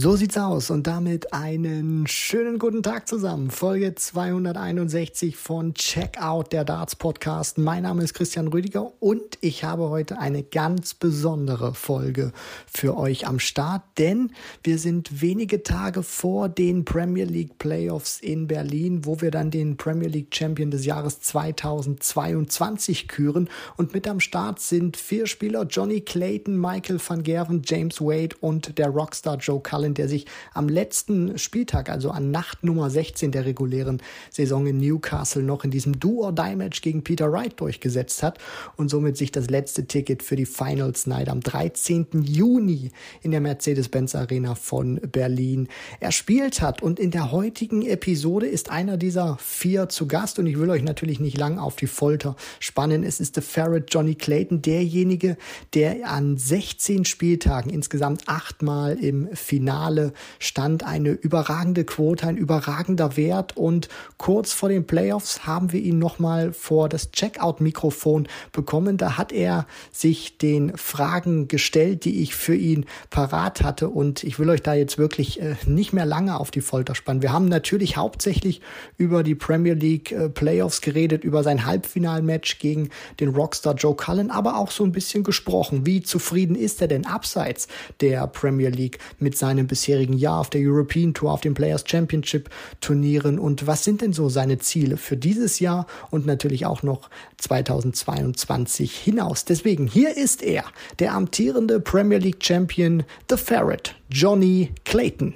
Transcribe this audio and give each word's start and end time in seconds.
So 0.00 0.14
sieht's 0.14 0.38
aus 0.38 0.70
und 0.70 0.86
damit 0.86 1.32
einen 1.32 2.06
schönen 2.06 2.60
guten 2.60 2.84
Tag 2.84 3.08
zusammen. 3.08 3.50
Folge 3.50 3.96
261 3.96 5.36
von 5.36 5.74
Checkout 5.74 6.52
der 6.52 6.64
Darts 6.64 6.94
Podcast. 6.94 7.58
Mein 7.58 7.82
Name 7.82 8.04
ist 8.04 8.14
Christian 8.14 8.46
Rüdiger 8.46 8.92
und 9.00 9.38
ich 9.40 9.64
habe 9.64 9.88
heute 9.88 10.20
eine 10.20 10.44
ganz 10.44 10.94
besondere 10.94 11.74
Folge 11.74 12.32
für 12.72 12.96
euch 12.96 13.26
am 13.26 13.40
Start, 13.40 13.82
denn 13.98 14.30
wir 14.62 14.78
sind 14.78 15.20
wenige 15.20 15.64
Tage 15.64 16.04
vor 16.04 16.48
den 16.48 16.84
Premier 16.84 17.24
League 17.24 17.58
Playoffs 17.58 18.20
in 18.20 18.46
Berlin, 18.46 19.04
wo 19.04 19.20
wir 19.20 19.32
dann 19.32 19.50
den 19.50 19.76
Premier 19.76 20.08
League 20.08 20.32
Champion 20.32 20.70
des 20.70 20.84
Jahres 20.84 21.18
2022 21.22 23.08
küren 23.08 23.50
und 23.76 23.94
mit 23.94 24.06
am 24.06 24.20
Start 24.20 24.60
sind 24.60 24.96
vier 24.96 25.26
Spieler 25.26 25.64
Johnny 25.64 26.02
Clayton, 26.02 26.56
Michael 26.56 27.00
van 27.04 27.24
Gerven, 27.24 27.62
James 27.64 28.00
Wade 28.00 28.36
und 28.40 28.78
der 28.78 28.90
Rockstar 28.90 29.38
Joe 29.38 29.60
Cullen 29.60 29.87
Cullen, 29.88 29.94
der 29.94 30.08
sich 30.08 30.26
am 30.54 30.68
letzten 30.68 31.38
Spieltag, 31.38 31.88
also 31.88 32.10
an 32.10 32.30
Nacht 32.30 32.64
Nummer 32.64 32.90
16 32.90 33.32
der 33.32 33.44
regulären 33.44 34.00
Saison 34.30 34.66
in 34.66 34.78
Newcastle, 34.78 35.42
noch 35.42 35.64
in 35.64 35.70
diesem 35.70 35.98
Do-or-Die-Match 35.98 36.82
gegen 36.82 37.02
Peter 37.04 37.32
Wright 37.32 37.58
durchgesetzt 37.58 38.22
hat 38.22 38.38
und 38.76 38.88
somit 38.88 39.16
sich 39.16 39.32
das 39.32 39.48
letzte 39.50 39.86
Ticket 39.86 40.22
für 40.22 40.36
die 40.36 40.46
Finals 40.46 41.06
Night 41.06 41.28
am 41.28 41.40
13. 41.40 42.06
Juni 42.22 42.90
in 43.22 43.30
der 43.30 43.40
Mercedes-Benz 43.40 44.14
Arena 44.14 44.54
von 44.54 45.00
Berlin 45.12 45.68
erspielt 46.00 46.60
hat. 46.60 46.82
Und 46.82 46.98
in 46.98 47.10
der 47.10 47.32
heutigen 47.32 47.82
Episode 47.82 48.46
ist 48.46 48.70
einer 48.70 48.96
dieser 48.96 49.38
vier 49.38 49.88
zu 49.88 50.06
Gast 50.06 50.38
und 50.38 50.46
ich 50.46 50.58
will 50.58 50.70
euch 50.70 50.82
natürlich 50.82 51.20
nicht 51.20 51.38
lang 51.38 51.58
auf 51.58 51.76
die 51.76 51.86
Folter 51.86 52.36
spannen. 52.60 53.02
Es 53.02 53.20
ist 53.20 53.34
The 53.34 53.40
Ferret 53.40 53.92
Johnny 53.92 54.14
Clayton, 54.14 54.62
derjenige, 54.62 55.36
der 55.74 56.10
an 56.10 56.36
16 56.36 57.04
Spieltagen 57.04 57.70
insgesamt 57.70 58.28
achtmal 58.28 58.98
im 58.98 59.28
Finale 59.34 59.77
Finale 59.78 60.12
stand 60.40 60.84
eine 60.84 61.10
überragende 61.10 61.84
Quote, 61.84 62.26
ein 62.26 62.36
überragender 62.36 63.16
Wert 63.16 63.56
und 63.56 63.88
kurz 64.16 64.52
vor 64.52 64.68
den 64.68 64.88
Playoffs 64.88 65.46
haben 65.46 65.72
wir 65.72 65.80
ihn 65.80 66.00
nochmal 66.00 66.52
vor 66.52 66.88
das 66.88 67.12
Checkout-Mikrofon 67.12 68.26
bekommen. 68.50 68.96
Da 68.96 69.16
hat 69.16 69.30
er 69.30 69.66
sich 69.92 70.36
den 70.36 70.76
Fragen 70.76 71.46
gestellt, 71.46 72.04
die 72.04 72.22
ich 72.22 72.34
für 72.34 72.56
ihn 72.56 72.86
parat 73.10 73.62
hatte 73.62 73.88
und 73.88 74.24
ich 74.24 74.40
will 74.40 74.50
euch 74.50 74.62
da 74.62 74.74
jetzt 74.74 74.98
wirklich 74.98 75.40
äh, 75.40 75.54
nicht 75.64 75.92
mehr 75.92 76.06
lange 76.06 76.40
auf 76.40 76.50
die 76.50 76.60
Folter 76.60 76.96
spannen. 76.96 77.22
Wir 77.22 77.32
haben 77.32 77.46
natürlich 77.46 77.96
hauptsächlich 77.96 78.60
über 78.96 79.22
die 79.22 79.36
Premier 79.36 79.74
League 79.74 80.10
äh, 80.10 80.28
Playoffs 80.28 80.80
geredet, 80.80 81.22
über 81.22 81.44
sein 81.44 81.66
Halbfinalmatch 81.66 82.58
gegen 82.58 82.90
den 83.20 83.28
Rockstar 83.28 83.76
Joe 83.76 83.94
Cullen, 83.94 84.32
aber 84.32 84.56
auch 84.56 84.72
so 84.72 84.82
ein 84.82 84.90
bisschen 84.90 85.22
gesprochen. 85.22 85.86
Wie 85.86 86.02
zufrieden 86.02 86.56
ist 86.56 86.82
er 86.82 86.88
denn 86.88 87.06
abseits 87.06 87.68
der 88.00 88.26
Premier 88.26 88.70
League 88.70 88.98
mit 89.20 89.38
seinem 89.38 89.67
bisherigen 89.68 90.14
Jahr 90.14 90.40
auf 90.40 90.50
der 90.50 90.62
European 90.62 91.14
Tour, 91.14 91.32
auf 91.32 91.40
den 91.40 91.54
Players 91.54 91.84
Championship 91.86 92.50
Turnieren 92.80 93.38
und 93.38 93.66
was 93.66 93.84
sind 93.84 94.00
denn 94.00 94.12
so 94.12 94.28
seine 94.28 94.58
Ziele 94.58 94.96
für 94.96 95.16
dieses 95.16 95.60
Jahr 95.60 95.86
und 96.10 96.26
natürlich 96.26 96.66
auch 96.66 96.82
noch 96.82 97.08
2022 97.36 98.96
hinaus. 98.96 99.44
Deswegen, 99.44 99.86
hier 99.86 100.16
ist 100.16 100.42
er, 100.42 100.64
der 100.98 101.12
amtierende 101.14 101.78
Premier 101.78 102.18
League 102.18 102.44
Champion, 102.44 103.04
The 103.30 103.36
Ferret, 103.36 103.94
Johnny 104.10 104.72
Clayton. 104.84 105.34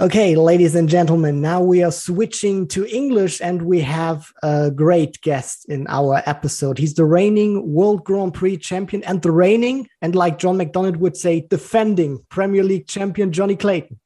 Okay, 0.00 0.36
ladies 0.36 0.76
and 0.76 0.88
gentlemen, 0.88 1.40
now 1.40 1.60
we 1.60 1.82
are 1.82 1.90
switching 1.90 2.68
to 2.68 2.86
English 2.86 3.40
and 3.40 3.60
we 3.60 3.80
have 3.80 4.32
a 4.44 4.70
great 4.70 5.20
guest 5.22 5.64
in 5.68 5.88
our 5.88 6.22
episode. 6.24 6.78
He's 6.78 6.94
the 6.94 7.04
reigning 7.04 7.72
World 7.72 8.04
Grand 8.04 8.32
Prix 8.32 8.58
champion 8.58 9.02
and 9.02 9.20
the 9.20 9.32
reigning, 9.32 9.88
and 10.00 10.14
like 10.14 10.38
John 10.38 10.56
McDonald 10.56 10.98
would 10.98 11.16
say, 11.16 11.40
defending 11.50 12.24
Premier 12.28 12.62
League 12.62 12.86
champion 12.86 13.32
Johnny 13.32 13.56
Clayton. 13.56 13.98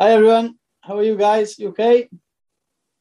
Hi, 0.00 0.10
everyone. 0.10 0.58
How 0.80 0.98
are 0.98 1.04
you 1.04 1.16
guys? 1.16 1.56
You 1.56 1.68
okay? 1.68 2.08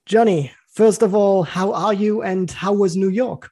Johnny, 0.06 0.52
first 0.72 1.02
of 1.02 1.16
all, 1.16 1.42
how 1.42 1.74
are 1.74 1.94
you 1.96 2.22
and 2.22 2.52
how 2.52 2.74
was 2.74 2.96
New 2.96 3.10
York? 3.10 3.50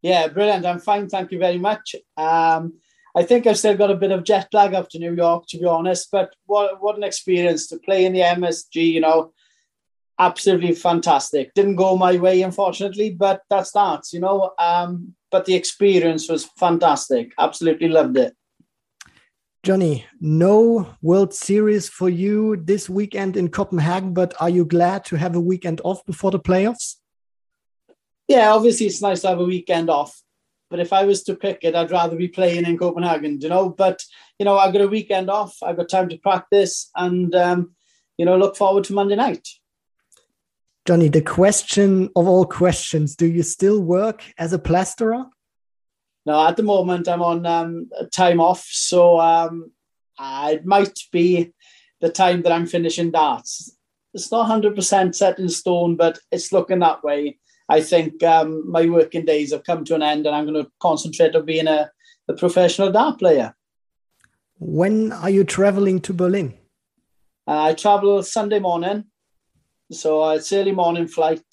Yeah, 0.00 0.28
brilliant. 0.28 0.64
I'm 0.64 0.80
fine. 0.80 1.06
Thank 1.06 1.32
you 1.32 1.38
very 1.38 1.58
much. 1.58 1.96
Um, 2.16 2.80
I 3.14 3.22
think 3.22 3.46
I've 3.46 3.58
still 3.58 3.76
got 3.76 3.90
a 3.90 3.96
bit 3.96 4.10
of 4.10 4.24
jet 4.24 4.48
lag 4.52 4.74
up 4.74 4.88
to 4.90 4.98
New 4.98 5.14
York, 5.14 5.46
to 5.48 5.58
be 5.58 5.66
honest. 5.66 6.08
But 6.10 6.34
what 6.46 6.80
what 6.82 6.96
an 6.96 7.02
experience 7.02 7.66
to 7.68 7.78
play 7.78 8.04
in 8.04 8.12
the 8.12 8.20
MSG, 8.20 8.92
you 8.92 9.00
know, 9.00 9.32
absolutely 10.18 10.74
fantastic. 10.74 11.52
Didn't 11.54 11.76
go 11.76 11.96
my 11.96 12.16
way, 12.16 12.42
unfortunately, 12.42 13.10
but 13.10 13.42
that's 13.50 13.72
that 13.72 14.04
you 14.12 14.20
know. 14.20 14.52
Um, 14.58 15.14
but 15.30 15.44
the 15.44 15.54
experience 15.54 16.28
was 16.28 16.44
fantastic. 16.58 17.32
Absolutely 17.38 17.88
loved 17.88 18.16
it. 18.16 18.34
Johnny, 19.62 20.04
no 20.20 20.88
World 21.02 21.32
Series 21.32 21.88
for 21.88 22.08
you 22.08 22.56
this 22.56 22.90
weekend 22.90 23.36
in 23.36 23.48
Copenhagen, 23.48 24.12
but 24.12 24.34
are 24.40 24.50
you 24.50 24.64
glad 24.64 25.04
to 25.04 25.16
have 25.16 25.36
a 25.36 25.40
weekend 25.40 25.80
off 25.84 26.04
before 26.04 26.32
the 26.32 26.40
playoffs? 26.40 26.96
Yeah, 28.26 28.52
obviously 28.52 28.86
it's 28.86 29.02
nice 29.02 29.20
to 29.20 29.28
have 29.28 29.38
a 29.38 29.44
weekend 29.44 29.88
off. 29.88 30.21
But 30.72 30.80
if 30.80 30.90
I 30.90 31.04
was 31.04 31.22
to 31.24 31.36
pick 31.36 31.58
it, 31.64 31.74
I'd 31.74 31.90
rather 31.90 32.16
be 32.16 32.28
playing 32.28 32.64
in 32.64 32.78
Copenhagen, 32.78 33.38
you 33.42 33.50
know. 33.50 33.68
But 33.68 34.02
you 34.38 34.46
know, 34.46 34.56
I've 34.56 34.72
got 34.72 34.80
a 34.80 34.88
weekend 34.88 35.28
off. 35.28 35.54
I've 35.62 35.76
got 35.76 35.90
time 35.90 36.08
to 36.08 36.16
practice, 36.16 36.90
and 36.96 37.34
um, 37.34 37.74
you 38.16 38.24
know, 38.24 38.38
look 38.38 38.56
forward 38.56 38.84
to 38.84 38.94
Monday 38.94 39.16
night. 39.16 39.46
Johnny, 40.86 41.10
the 41.10 41.20
question 41.20 42.08
of 42.16 42.26
all 42.26 42.46
questions: 42.46 43.14
Do 43.14 43.26
you 43.26 43.42
still 43.42 43.82
work 43.82 44.24
as 44.38 44.54
a 44.54 44.58
plasterer? 44.58 45.26
No, 46.24 46.48
at 46.48 46.56
the 46.56 46.62
moment 46.62 47.06
I'm 47.06 47.22
on 47.22 47.44
um, 47.44 47.90
time 48.10 48.40
off, 48.40 48.64
so 48.64 49.20
um, 49.20 49.72
it 50.18 50.64
might 50.64 50.98
be 51.12 51.52
the 52.00 52.08
time 52.08 52.40
that 52.42 52.52
I'm 52.52 52.66
finishing 52.66 53.10
darts. 53.10 53.76
It's 54.14 54.32
not 54.32 54.46
hundred 54.46 54.74
percent 54.74 55.16
set 55.16 55.38
in 55.38 55.50
stone, 55.50 55.96
but 55.96 56.18
it's 56.30 56.50
looking 56.50 56.78
that 56.78 57.04
way. 57.04 57.36
I 57.68 57.80
think 57.80 58.22
um, 58.22 58.70
my 58.70 58.86
working 58.86 59.24
days 59.24 59.52
have 59.52 59.64
come 59.64 59.84
to 59.84 59.94
an 59.94 60.02
end 60.02 60.26
and 60.26 60.34
I'm 60.34 60.46
going 60.46 60.62
to 60.62 60.70
concentrate 60.80 61.34
on 61.34 61.44
being 61.44 61.66
a, 61.66 61.90
a 62.28 62.34
professional 62.34 62.92
dart 62.92 63.18
player. 63.18 63.54
When 64.58 65.12
are 65.12 65.30
you 65.30 65.44
traveling 65.44 66.00
to 66.02 66.12
Berlin? 66.12 66.54
Uh, 67.46 67.62
I 67.62 67.74
travel 67.74 68.22
Sunday 68.22 68.58
morning. 68.58 69.04
So 69.90 70.30
it's 70.30 70.52
early 70.52 70.72
morning 70.72 71.08
flight. 71.08 71.44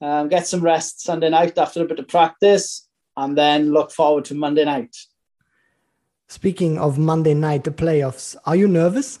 Um, 0.00 0.28
get 0.28 0.46
some 0.46 0.60
rest 0.60 1.02
Sunday 1.02 1.30
night 1.30 1.58
after 1.58 1.82
a 1.82 1.86
bit 1.86 1.98
of 1.98 2.08
practice 2.08 2.88
and 3.16 3.36
then 3.36 3.72
look 3.72 3.90
forward 3.90 4.24
to 4.26 4.34
Monday 4.34 4.64
night. 4.64 4.96
Speaking 6.28 6.78
of 6.78 6.98
Monday 6.98 7.34
night, 7.34 7.64
the 7.64 7.70
playoffs, 7.70 8.36
are 8.46 8.56
you 8.56 8.68
nervous? 8.68 9.18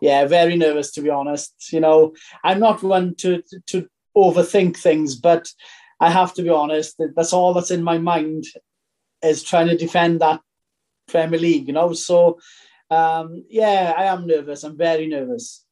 Yeah, 0.00 0.26
very 0.26 0.56
nervous 0.56 0.90
to 0.92 1.02
be 1.02 1.10
honest. 1.10 1.72
You 1.72 1.80
know, 1.80 2.14
I'm 2.42 2.60
not 2.60 2.82
one 2.82 3.14
to 3.16 3.42
to 3.66 3.88
overthink 4.16 4.76
things, 4.76 5.16
but 5.16 5.48
I 6.00 6.10
have 6.10 6.34
to 6.34 6.42
be 6.42 6.50
honest, 6.50 7.00
that's 7.16 7.32
all 7.32 7.54
that's 7.54 7.70
in 7.70 7.82
my 7.82 7.98
mind 7.98 8.44
is 9.22 9.42
trying 9.42 9.68
to 9.68 9.76
defend 9.76 10.20
that 10.20 10.40
Premier 11.08 11.40
League, 11.40 11.66
you 11.66 11.72
know. 11.72 11.92
So 11.92 12.38
um, 12.90 13.44
yeah, 13.48 13.94
I 13.96 14.04
am 14.04 14.26
nervous. 14.26 14.64
I'm 14.64 14.76
very 14.76 15.06
nervous. 15.06 15.64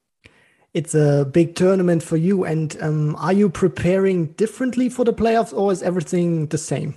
It's 0.74 0.94
a 0.94 1.28
big 1.30 1.54
tournament 1.54 2.02
for 2.02 2.16
you, 2.16 2.44
and 2.44 2.76
um, 2.80 3.14
are 3.16 3.32
you 3.32 3.50
preparing 3.50 4.26
differently 4.32 4.88
for 4.88 5.04
the 5.04 5.12
playoffs, 5.12 5.52
or 5.52 5.70
is 5.70 5.82
everything 5.82 6.46
the 6.46 6.56
same? 6.56 6.94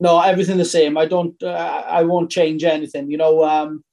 No, 0.00 0.18
everything 0.20 0.56
the 0.56 0.64
same. 0.64 0.96
I 0.96 1.04
don't. 1.04 1.40
Uh, 1.42 1.84
I 1.86 2.04
won't 2.04 2.30
change 2.30 2.64
anything. 2.64 3.10
You 3.10 3.18
know, 3.18 3.44
um, 3.44 3.84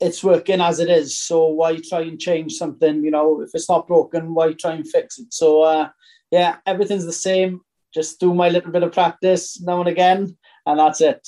it's 0.00 0.24
working 0.24 0.60
as 0.60 0.80
it 0.80 0.90
is. 0.90 1.16
So 1.16 1.46
why 1.46 1.76
try 1.76 2.00
and 2.00 2.18
change 2.18 2.54
something? 2.54 3.04
You 3.04 3.12
know, 3.12 3.40
if 3.40 3.50
it's 3.54 3.68
not 3.68 3.86
broken, 3.86 4.34
why 4.34 4.52
try 4.52 4.72
and 4.72 4.88
fix 4.88 5.18
it? 5.18 5.32
So 5.32 5.62
uh, 5.62 5.88
yeah, 6.36 6.56
everything's 6.66 7.06
the 7.06 7.12
same. 7.12 7.62
Just 7.94 8.20
do 8.20 8.34
my 8.34 8.50
little 8.50 8.70
bit 8.70 8.82
of 8.82 8.92
practice 8.92 9.58
now 9.62 9.80
and 9.80 9.88
again, 9.88 10.36
and 10.66 10.78
that's 10.78 11.00
it. 11.00 11.26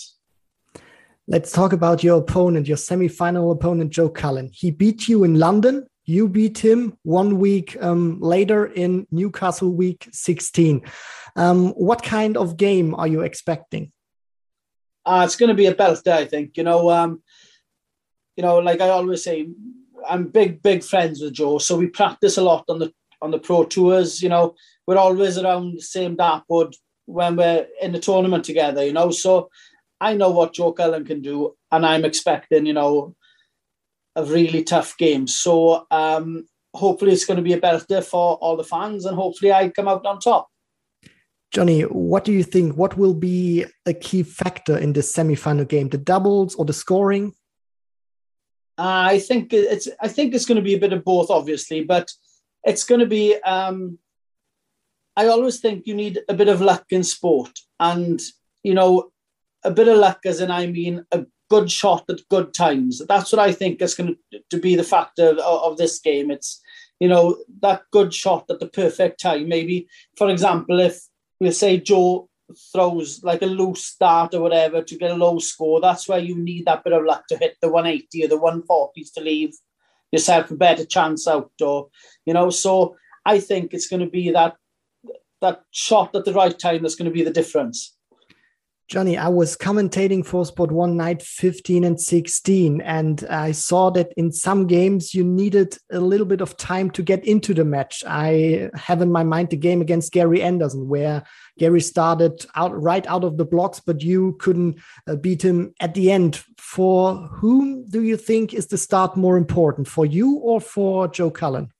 Let's 1.26 1.50
talk 1.50 1.72
about 1.72 2.04
your 2.04 2.18
opponent, 2.18 2.68
your 2.68 2.76
semi-final 2.76 3.50
opponent, 3.50 3.90
Joe 3.90 4.10
Cullen. 4.10 4.50
He 4.52 4.70
beat 4.70 5.08
you 5.08 5.24
in 5.24 5.38
London. 5.38 5.86
You 6.04 6.28
beat 6.28 6.58
him 6.58 6.98
one 7.04 7.38
week 7.38 7.74
um, 7.80 8.20
later 8.20 8.66
in 8.66 9.06
Newcastle 9.10 9.70
Week 9.70 10.06
16. 10.12 10.82
Um, 11.36 11.68
what 11.70 12.02
kind 12.02 12.36
of 12.36 12.58
game 12.58 12.94
are 12.94 13.08
you 13.08 13.22
expecting? 13.22 13.92
Uh, 15.06 15.22
it's 15.24 15.36
going 15.36 15.48
to 15.48 15.54
be 15.54 15.66
a 15.66 15.74
belter, 15.74 16.12
I 16.12 16.26
think. 16.26 16.58
You 16.58 16.64
know, 16.64 16.90
um, 16.90 17.22
you 18.36 18.42
know, 18.42 18.58
like 18.58 18.82
I 18.82 18.90
always 18.90 19.24
say, 19.24 19.48
I'm 20.06 20.28
big, 20.28 20.62
big 20.62 20.82
friends 20.84 21.22
with 21.22 21.32
Joe, 21.32 21.56
so 21.58 21.78
we 21.78 21.86
practice 21.86 22.36
a 22.36 22.42
lot 22.42 22.64
on 22.68 22.78
the 22.78 22.92
on 23.20 23.30
the 23.30 23.38
pro 23.38 23.64
tours. 23.64 24.22
You 24.22 24.28
know, 24.28 24.54
we're 24.88 24.96
always 24.96 25.36
around 25.36 25.74
the 25.76 25.82
same 25.82 26.16
dartboard 26.16 26.74
when 27.04 27.36
we're 27.36 27.66
in 27.82 27.92
the 27.92 28.00
tournament 28.00 28.42
together, 28.42 28.82
you 28.86 28.94
know. 28.94 29.10
So 29.10 29.50
I 30.00 30.14
know 30.14 30.30
what 30.30 30.54
Joe 30.54 30.72
Cullen 30.72 31.04
can 31.04 31.20
do, 31.20 31.56
and 31.70 31.84
I'm 31.84 32.06
expecting, 32.06 32.64
you 32.64 32.72
know, 32.72 33.14
a 34.16 34.24
really 34.24 34.64
tough 34.64 34.96
game. 34.96 35.26
So 35.26 35.86
um, 35.90 36.46
hopefully 36.72 37.12
it's 37.12 37.26
going 37.26 37.36
to 37.36 37.42
be 37.42 37.52
a 37.52 37.60
belter 37.60 38.02
for 38.02 38.36
all 38.36 38.56
the 38.56 38.64
fans, 38.64 39.04
and 39.04 39.14
hopefully 39.14 39.52
I 39.52 39.68
come 39.68 39.88
out 39.88 40.06
on 40.06 40.20
top. 40.20 40.48
Johnny, 41.50 41.82
what 41.82 42.24
do 42.24 42.32
you 42.32 42.42
think? 42.42 42.78
What 42.78 42.96
will 42.96 43.14
be 43.14 43.66
a 43.84 43.92
key 43.92 44.22
factor 44.22 44.78
in 44.78 44.94
this 44.94 45.12
semi-final 45.12 45.66
game? 45.66 45.90
The 45.90 45.98
doubles 45.98 46.54
or 46.54 46.64
the 46.64 46.72
scoring? 46.72 47.34
I 48.78 49.18
think 49.18 49.52
it's. 49.52 49.86
I 50.00 50.08
think 50.08 50.34
it's 50.34 50.46
going 50.46 50.56
to 50.56 50.62
be 50.62 50.76
a 50.76 50.80
bit 50.80 50.94
of 50.94 51.04
both, 51.04 51.28
obviously, 51.28 51.84
but 51.84 52.10
it's 52.64 52.84
going 52.84 53.00
to 53.00 53.06
be. 53.06 53.36
Um, 53.42 53.98
I 55.18 55.26
always 55.26 55.58
think 55.58 55.84
you 55.84 55.96
need 55.96 56.20
a 56.28 56.34
bit 56.34 56.46
of 56.46 56.60
luck 56.60 56.84
in 56.90 57.02
sport, 57.02 57.58
and 57.80 58.20
you 58.62 58.72
know, 58.72 59.10
a 59.64 59.70
bit 59.72 59.88
of 59.88 59.98
luck, 59.98 60.20
as 60.24 60.40
in 60.40 60.52
I 60.52 60.66
mean 60.66 61.04
a 61.10 61.26
good 61.50 61.68
shot 61.72 62.04
at 62.08 62.28
good 62.30 62.54
times. 62.54 63.02
That's 63.04 63.32
what 63.32 63.40
I 63.40 63.50
think 63.50 63.82
is 63.82 63.96
going 63.96 64.14
to, 64.50 64.58
be 64.60 64.76
the 64.76 64.84
factor 64.84 65.30
of, 65.30 65.38
of 65.38 65.76
this 65.76 65.98
game. 65.98 66.30
It's 66.30 66.60
you 67.00 67.08
know 67.08 67.36
that 67.62 67.82
good 67.90 68.14
shot 68.14 68.44
at 68.48 68.60
the 68.60 68.68
perfect 68.68 69.20
time. 69.20 69.48
Maybe, 69.48 69.88
for 70.16 70.30
example, 70.30 70.78
if 70.78 71.00
we'll 71.40 71.50
say 71.50 71.78
Joe 71.78 72.28
throws 72.72 73.20
like 73.24 73.42
a 73.42 73.46
loose 73.46 73.84
start 73.84 74.34
or 74.34 74.40
whatever 74.40 74.84
to 74.84 74.98
get 74.98 75.10
a 75.10 75.14
low 75.14 75.40
score, 75.40 75.80
that's 75.80 76.08
where 76.08 76.20
you 76.20 76.38
need 76.38 76.66
that 76.66 76.84
bit 76.84 76.92
of 76.92 77.04
luck 77.04 77.26
to 77.26 77.36
hit 77.36 77.56
the 77.60 77.68
180 77.68 78.24
or 78.24 78.28
the 78.28 78.38
140s 78.38 79.12
to 79.14 79.20
leave 79.20 79.52
yourself 80.12 80.52
a 80.52 80.54
better 80.54 80.84
chance 80.84 81.26
out. 81.26 81.50
Or, 81.60 81.88
you 82.24 82.34
know, 82.34 82.50
so 82.50 82.94
I 83.26 83.40
think 83.40 83.74
it's 83.74 83.88
going 83.88 84.00
to 84.00 84.10
be 84.10 84.30
that 84.30 84.54
that 85.40 85.62
shot 85.70 86.14
at 86.14 86.24
the 86.24 86.32
right 86.32 86.58
time 86.58 86.82
that's 86.82 86.94
going 86.94 87.10
to 87.10 87.14
be 87.14 87.22
the 87.22 87.30
difference. 87.30 87.98
Johnny, 88.88 89.18
I 89.18 89.28
was 89.28 89.54
commentating 89.54 90.24
for 90.24 90.46
Sport 90.46 90.72
One 90.72 90.96
night 90.96 91.20
15 91.20 91.84
and 91.84 92.00
16, 92.00 92.80
and 92.80 93.22
I 93.28 93.52
saw 93.52 93.90
that 93.90 94.14
in 94.16 94.32
some 94.32 94.66
games 94.66 95.14
you 95.14 95.24
needed 95.24 95.76
a 95.92 96.00
little 96.00 96.24
bit 96.24 96.40
of 96.40 96.56
time 96.56 96.90
to 96.92 97.02
get 97.02 97.22
into 97.26 97.52
the 97.52 97.66
match. 97.66 98.02
I 98.06 98.70
have 98.72 99.02
in 99.02 99.12
my 99.12 99.24
mind 99.24 99.50
the 99.50 99.58
game 99.58 99.82
against 99.82 100.12
Gary 100.12 100.40
Anderson, 100.40 100.88
where 100.88 101.22
Gary 101.58 101.82
started 101.82 102.46
out 102.54 102.80
right 102.80 103.06
out 103.08 103.24
of 103.24 103.36
the 103.36 103.44
blocks, 103.44 103.78
but 103.78 104.02
you 104.02 104.36
couldn't 104.40 104.78
uh, 105.06 105.16
beat 105.16 105.42
him 105.42 105.74
at 105.80 105.92
the 105.92 106.10
end. 106.10 106.42
For 106.56 107.14
whom 107.14 107.84
do 107.90 108.02
you 108.02 108.16
think 108.16 108.54
is 108.54 108.68
the 108.68 108.78
start 108.78 109.18
more 109.18 109.36
important, 109.36 109.86
for 109.86 110.06
you 110.06 110.36
or 110.36 110.62
for 110.62 111.08
Joe 111.08 111.30
Cullen? 111.30 111.70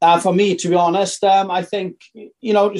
Uh, 0.00 0.20
for 0.20 0.32
me, 0.32 0.54
to 0.54 0.68
be 0.68 0.74
honest, 0.74 1.24
um, 1.24 1.50
I 1.50 1.62
think 1.62 2.00
you 2.14 2.52
know 2.52 2.74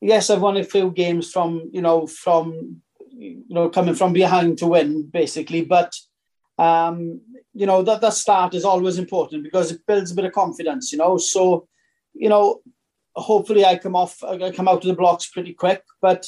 yes, 0.00 0.30
I've 0.30 0.42
won 0.42 0.56
a 0.56 0.64
few 0.64 0.90
games 0.90 1.30
from 1.30 1.70
you 1.72 1.82
know 1.82 2.06
from 2.06 2.82
you 3.10 3.44
know 3.48 3.68
coming 3.68 3.94
from 3.94 4.12
behind 4.12 4.58
to 4.58 4.66
win 4.66 5.08
basically, 5.08 5.64
but 5.64 5.92
um, 6.58 7.20
you 7.54 7.66
know 7.66 7.82
that 7.82 8.00
that 8.00 8.14
start 8.14 8.54
is 8.54 8.64
always 8.64 8.98
important 8.98 9.42
because 9.42 9.72
it 9.72 9.86
builds 9.86 10.12
a 10.12 10.14
bit 10.14 10.26
of 10.26 10.32
confidence. 10.32 10.92
You 10.92 10.98
know, 10.98 11.16
so 11.16 11.68
you 12.14 12.28
know 12.28 12.60
hopefully 13.14 13.64
I 13.64 13.78
come 13.78 13.96
off 13.96 14.22
I 14.22 14.50
come 14.50 14.68
out 14.68 14.82
of 14.84 14.88
the 14.88 14.94
blocks 14.94 15.28
pretty 15.30 15.54
quick, 15.54 15.82
but. 16.00 16.26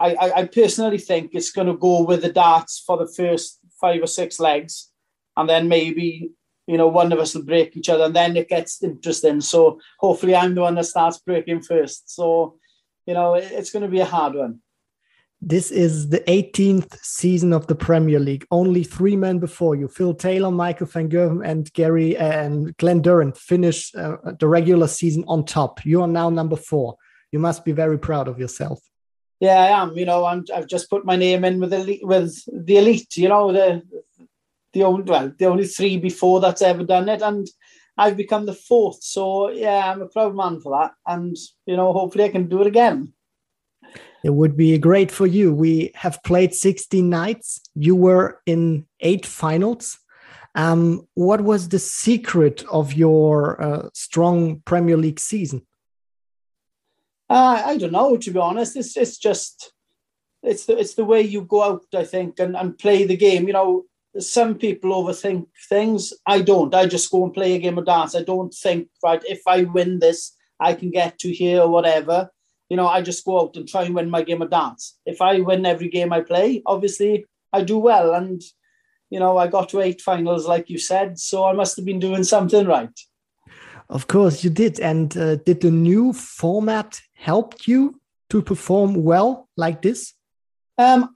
I, 0.00 0.14
I, 0.14 0.38
I 0.40 0.46
personally 0.46 0.98
think 0.98 1.30
it's 1.32 1.52
going 1.52 1.68
to 1.68 1.76
go 1.76 2.02
with 2.02 2.22
the 2.22 2.32
darts 2.32 2.82
for 2.84 2.96
the 2.96 3.06
first 3.06 3.60
five 3.80 4.02
or 4.02 4.08
six 4.08 4.40
legs, 4.40 4.90
and 5.36 5.48
then 5.48 5.68
maybe 5.68 6.32
you 6.66 6.76
know, 6.76 6.88
one 6.88 7.12
of 7.12 7.18
us 7.18 7.34
will 7.34 7.44
break 7.44 7.76
each 7.76 7.88
other 7.88 8.04
and 8.04 8.16
then 8.16 8.36
it 8.36 8.48
gets 8.48 8.82
interesting. 8.82 9.40
So 9.40 9.80
hopefully 9.98 10.34
I'm 10.34 10.54
the 10.54 10.62
one 10.62 10.76
that 10.76 10.84
starts 10.84 11.18
breaking 11.18 11.62
first. 11.62 12.14
So, 12.14 12.56
you 13.06 13.14
know, 13.14 13.34
it's 13.34 13.72
going 13.72 13.82
to 13.82 13.88
be 13.88 14.00
a 14.00 14.04
hard 14.04 14.34
one. 14.34 14.60
This 15.44 15.72
is 15.72 16.10
the 16.10 16.20
18th 16.20 16.96
season 17.02 17.52
of 17.52 17.66
the 17.66 17.74
Premier 17.74 18.20
League. 18.20 18.46
Only 18.52 18.84
three 18.84 19.16
men 19.16 19.40
before 19.40 19.74
you, 19.74 19.88
Phil 19.88 20.14
Taylor, 20.14 20.52
Michael 20.52 20.86
van 20.86 21.08
Gerwen, 21.08 21.44
and 21.44 21.72
Gary 21.72 22.16
and 22.16 22.76
Glen 22.76 23.02
Durrant, 23.02 23.36
finished 23.36 23.96
uh, 23.96 24.18
the 24.38 24.46
regular 24.46 24.86
season 24.86 25.24
on 25.26 25.44
top. 25.44 25.84
You 25.84 26.02
are 26.02 26.06
now 26.06 26.30
number 26.30 26.54
four. 26.54 26.96
You 27.32 27.40
must 27.40 27.64
be 27.64 27.72
very 27.72 27.98
proud 27.98 28.28
of 28.28 28.38
yourself. 28.38 28.78
Yeah, 29.40 29.58
I 29.58 29.82
am. 29.82 29.96
You 29.96 30.06
know, 30.06 30.24
I'm, 30.24 30.44
I've 30.54 30.68
just 30.68 30.88
put 30.88 31.04
my 31.04 31.16
name 31.16 31.44
in 31.44 31.58
with 31.58 31.70
the 31.70 31.98
with 32.04 32.40
the 32.46 32.76
elite. 32.76 33.16
You 33.16 33.28
know, 33.28 33.52
the 33.52 33.82
the 34.72 34.84
only 34.84 35.02
well, 35.04 35.32
the 35.38 35.46
only 35.46 35.66
three 35.66 35.98
before 35.98 36.40
that's 36.40 36.62
ever 36.62 36.84
done 36.84 37.08
it, 37.08 37.22
and 37.22 37.46
I've 37.96 38.16
become 38.16 38.46
the 38.46 38.54
fourth. 38.54 39.02
So 39.02 39.50
yeah, 39.50 39.90
I'm 39.90 40.02
a 40.02 40.08
proud 40.08 40.34
man 40.34 40.60
for 40.60 40.78
that, 40.78 40.92
and 41.06 41.36
you 41.66 41.76
know, 41.76 41.92
hopefully 41.92 42.24
I 42.24 42.30
can 42.30 42.48
do 42.48 42.60
it 42.60 42.66
again. 42.66 43.12
It 44.24 44.30
would 44.30 44.56
be 44.56 44.78
great 44.78 45.10
for 45.10 45.26
you. 45.26 45.52
We 45.52 45.90
have 45.96 46.22
played 46.22 46.54
16 46.54 47.08
nights. 47.08 47.60
You 47.74 47.96
were 47.96 48.40
in 48.46 48.86
eight 49.00 49.26
finals. 49.26 49.98
Um, 50.54 51.08
what 51.14 51.40
was 51.40 51.68
the 51.68 51.78
secret 51.78 52.64
of 52.70 52.92
your 52.92 53.60
uh, 53.60 53.88
strong 53.94 54.60
Premier 54.64 54.96
League 54.96 55.18
season? 55.18 55.66
Uh, 57.28 57.62
I 57.64 57.78
don't 57.78 57.92
know. 57.92 58.16
To 58.16 58.30
be 58.30 58.38
honest, 58.38 58.76
it's 58.76 58.96
it's 58.96 59.16
just 59.16 59.72
it's 60.42 60.66
the 60.66 60.76
it's 60.76 60.94
the 60.94 61.04
way 61.04 61.22
you 61.22 61.42
go 61.42 61.62
out. 61.62 61.82
I 61.94 62.04
think 62.04 62.38
and, 62.38 62.54
and 62.54 62.78
play 62.78 63.06
the 63.06 63.16
game. 63.16 63.46
You 63.46 63.54
know, 63.54 63.84
some 64.18 64.56
people 64.56 64.90
overthink 64.90 65.46
things. 65.68 66.12
I 66.26 66.42
don't. 66.42 66.74
I 66.74 66.86
just 66.86 67.10
go 67.10 67.24
and 67.24 67.32
play 67.32 67.54
a 67.54 67.58
game 67.58 67.78
of 67.78 67.86
darts. 67.86 68.14
I 68.14 68.22
don't 68.22 68.52
think, 68.52 68.88
right, 69.02 69.22
if 69.26 69.42
I 69.46 69.64
win 69.64 69.98
this, 69.98 70.36
I 70.60 70.74
can 70.74 70.90
get 70.90 71.18
to 71.20 71.32
here 71.32 71.62
or 71.62 71.68
whatever. 71.68 72.30
You 72.68 72.76
know, 72.76 72.86
I 72.86 73.02
just 73.02 73.24
go 73.24 73.40
out 73.40 73.56
and 73.56 73.68
try 73.68 73.84
and 73.84 73.94
win 73.94 74.10
my 74.10 74.22
game 74.22 74.42
of 74.42 74.50
darts. 74.50 74.98
If 75.04 75.20
I 75.20 75.40
win 75.40 75.66
every 75.66 75.88
game 75.88 76.12
I 76.12 76.20
play, 76.20 76.62
obviously 76.66 77.26
I 77.52 77.62
do 77.62 77.78
well. 77.78 78.14
And, 78.14 78.40
you 79.10 79.18
know, 79.18 79.36
I 79.36 79.46
got 79.46 79.70
to 79.70 79.80
eight 79.80 80.00
finals, 80.00 80.46
like 80.46 80.70
you 80.70 80.78
said. 80.78 81.18
So 81.18 81.44
I 81.44 81.52
must 81.52 81.76
have 81.76 81.84
been 81.84 81.98
doing 81.98 82.24
something 82.24 82.66
right. 82.66 82.98
Of 83.88 84.06
course, 84.06 84.42
you 84.42 84.50
did. 84.50 84.80
And 84.80 85.16
uh, 85.16 85.36
did 85.36 85.60
the 85.60 85.70
new 85.70 86.12
format 86.12 87.00
help 87.14 87.66
you 87.66 88.00
to 88.30 88.40
perform 88.40 89.02
well 89.04 89.48
like 89.56 89.82
this? 89.82 90.14
Um, 90.78 91.14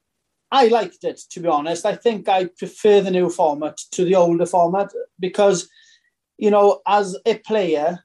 I 0.50 0.68
liked 0.68 1.04
it, 1.04 1.20
to 1.30 1.40
be 1.40 1.48
honest. 1.48 1.84
I 1.84 1.96
think 1.96 2.28
I 2.28 2.46
prefer 2.46 3.00
the 3.00 3.10
new 3.10 3.28
format 3.28 3.78
to 3.92 4.04
the 4.04 4.14
older 4.14 4.46
format 4.46 4.90
because, 5.18 5.68
you 6.38 6.50
know, 6.50 6.80
as 6.86 7.16
a 7.26 7.38
player, 7.38 8.04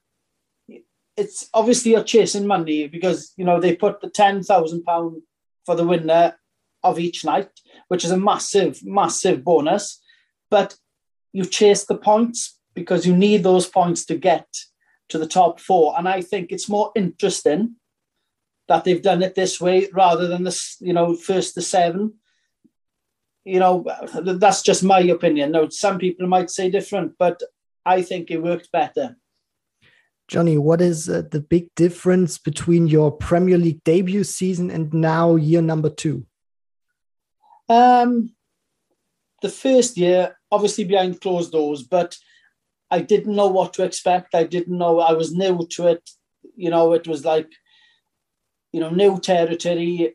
it's 1.16 1.48
obviously 1.54 1.92
you're 1.92 2.02
chasing 2.02 2.46
money 2.46 2.88
because, 2.88 3.32
you 3.36 3.44
know, 3.44 3.60
they 3.60 3.76
put 3.76 4.00
the 4.00 4.10
£10,000 4.10 5.22
for 5.64 5.74
the 5.76 5.86
winner 5.86 6.36
of 6.82 6.98
each 6.98 7.24
night, 7.24 7.50
which 7.88 8.04
is 8.04 8.10
a 8.10 8.16
massive, 8.16 8.80
massive 8.84 9.44
bonus. 9.44 10.00
But 10.50 10.76
you 11.32 11.44
chase 11.44 11.84
the 11.84 11.96
points 11.96 12.58
because 12.74 13.06
you 13.06 13.16
need 13.16 13.42
those 13.42 13.66
points 13.68 14.04
to 14.06 14.16
get 14.16 14.46
to 15.10 15.18
the 15.18 15.26
top 15.26 15.60
four. 15.60 15.94
And 15.96 16.08
I 16.08 16.22
think 16.22 16.50
it's 16.50 16.68
more 16.68 16.90
interesting 16.96 17.76
that 18.68 18.84
they've 18.84 19.02
done 19.02 19.22
it 19.22 19.34
this 19.34 19.60
way 19.60 19.88
rather 19.92 20.26
than 20.26 20.44
this, 20.44 20.76
you 20.80 20.92
know, 20.92 21.14
first 21.14 21.54
to 21.54 21.62
seven 21.62 22.14
you 23.44 23.58
know, 23.58 23.84
that's 24.22 24.62
just 24.62 24.84
my 24.84 25.00
opinion. 25.00 25.52
Now, 25.52 25.68
some 25.68 25.98
people 25.98 26.26
might 26.26 26.50
say 26.50 26.70
different, 26.70 27.14
but 27.18 27.42
I 27.84 28.02
think 28.02 28.30
it 28.30 28.42
worked 28.42 28.70
better. 28.72 29.16
Johnny, 30.28 30.56
what 30.56 30.80
is 30.80 31.08
uh, 31.08 31.22
the 31.30 31.40
big 31.40 31.68
difference 31.74 32.38
between 32.38 32.86
your 32.86 33.10
Premier 33.10 33.58
League 33.58 33.82
debut 33.84 34.24
season 34.24 34.70
and 34.70 34.92
now 34.94 35.36
year 35.36 35.60
number 35.60 35.90
two? 35.90 36.24
Um, 37.68 38.34
the 39.42 39.48
first 39.48 39.96
year, 39.96 40.38
obviously 40.50 40.84
behind 40.84 41.20
closed 41.20 41.52
doors, 41.52 41.82
but 41.82 42.16
I 42.90 43.00
didn't 43.00 43.34
know 43.34 43.48
what 43.48 43.74
to 43.74 43.84
expect. 43.84 44.34
I 44.34 44.44
didn't 44.44 44.78
know. 44.78 45.00
I 45.00 45.12
was 45.12 45.34
new 45.34 45.66
to 45.72 45.88
it. 45.88 46.08
You 46.54 46.70
know, 46.70 46.92
it 46.92 47.08
was 47.08 47.24
like, 47.24 47.50
you 48.72 48.80
know, 48.80 48.90
new 48.90 49.18
territory 49.18 50.14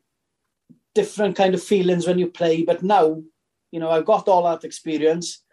different 1.00 1.36
kind 1.36 1.54
of 1.54 1.62
feelings 1.62 2.06
when 2.06 2.18
you 2.18 2.26
play. 2.40 2.64
But 2.64 2.82
now, 2.82 3.22
you 3.72 3.78
know, 3.80 3.90
I've 3.90 4.10
got 4.12 4.26
all 4.28 4.42
that 4.44 4.64
experience. 4.64 5.44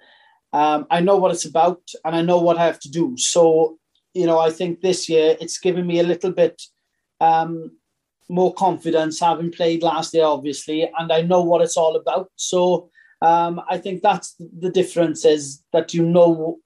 Um, 0.54 0.88
I 0.90 1.02
know 1.02 1.18
what 1.18 1.34
it's 1.36 1.46
about 1.46 1.84
and 2.04 2.16
I 2.16 2.22
know 2.24 2.40
what 2.40 2.58
I 2.58 2.66
have 2.66 2.80
to 2.80 2.90
do. 2.90 3.16
So, 3.18 3.78
you 4.14 4.26
know, 4.26 4.40
I 4.40 4.50
think 4.50 4.82
this 4.82 5.08
year 5.08 5.38
it's 5.40 5.60
given 5.60 5.86
me 5.86 6.00
a 6.00 6.10
little 6.12 6.32
bit 6.32 6.60
um, 7.20 7.78
more 8.28 8.54
confidence 8.56 9.20
having 9.20 9.52
played 9.52 9.84
last 9.84 10.16
year, 10.16 10.26
obviously, 10.26 10.90
and 10.98 11.12
I 11.12 11.22
know 11.22 11.44
what 11.44 11.62
it's 11.62 11.78
all 11.78 11.96
about. 11.96 12.32
So 12.38 12.90
um, 13.22 13.62
I 13.70 13.78
think 13.78 14.02
that's 14.02 14.36
the 14.64 14.72
difference 14.72 15.26
is 15.26 15.64
that 15.74 15.94
you 15.94 16.04
know 16.04 16.58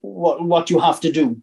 what 0.00 0.44
what 0.52 0.70
you 0.70 0.78
have 0.78 1.00
to 1.00 1.10
do 1.10 1.42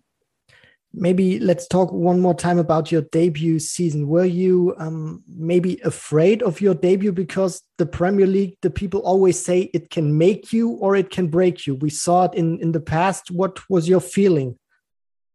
maybe 0.94 1.40
let's 1.40 1.68
talk 1.68 1.92
one 1.92 2.20
more 2.20 2.34
time 2.34 2.58
about 2.58 2.92
your 2.92 3.02
debut 3.04 3.60
season. 3.60 4.08
Were 4.08 4.26
you 4.26 4.74
um, 4.78 5.24
maybe 5.28 5.80
afraid 5.84 6.42
of 6.42 6.62
your 6.62 6.74
debut 6.74 7.12
because 7.12 7.62
the 7.78 7.86
Premier 7.86 8.28
League, 8.28 8.58
the 8.62 8.70
people 8.70 9.02
always 9.02 9.44
say 9.44 9.70
it 9.74 9.90
can 9.90 10.18
make 10.18 10.52
you 10.52 10.72
or 10.72 10.96
it 10.96 11.10
can 11.10 11.28
break 11.28 11.68
you. 11.68 11.76
We 11.76 11.90
saw 11.90 12.26
it 12.26 12.34
in 12.34 12.60
in 12.60 12.72
the 12.72 12.80
past. 12.80 13.32
What 13.32 13.60
was 13.70 13.88
your 13.88 14.02
feeling? 14.02 14.58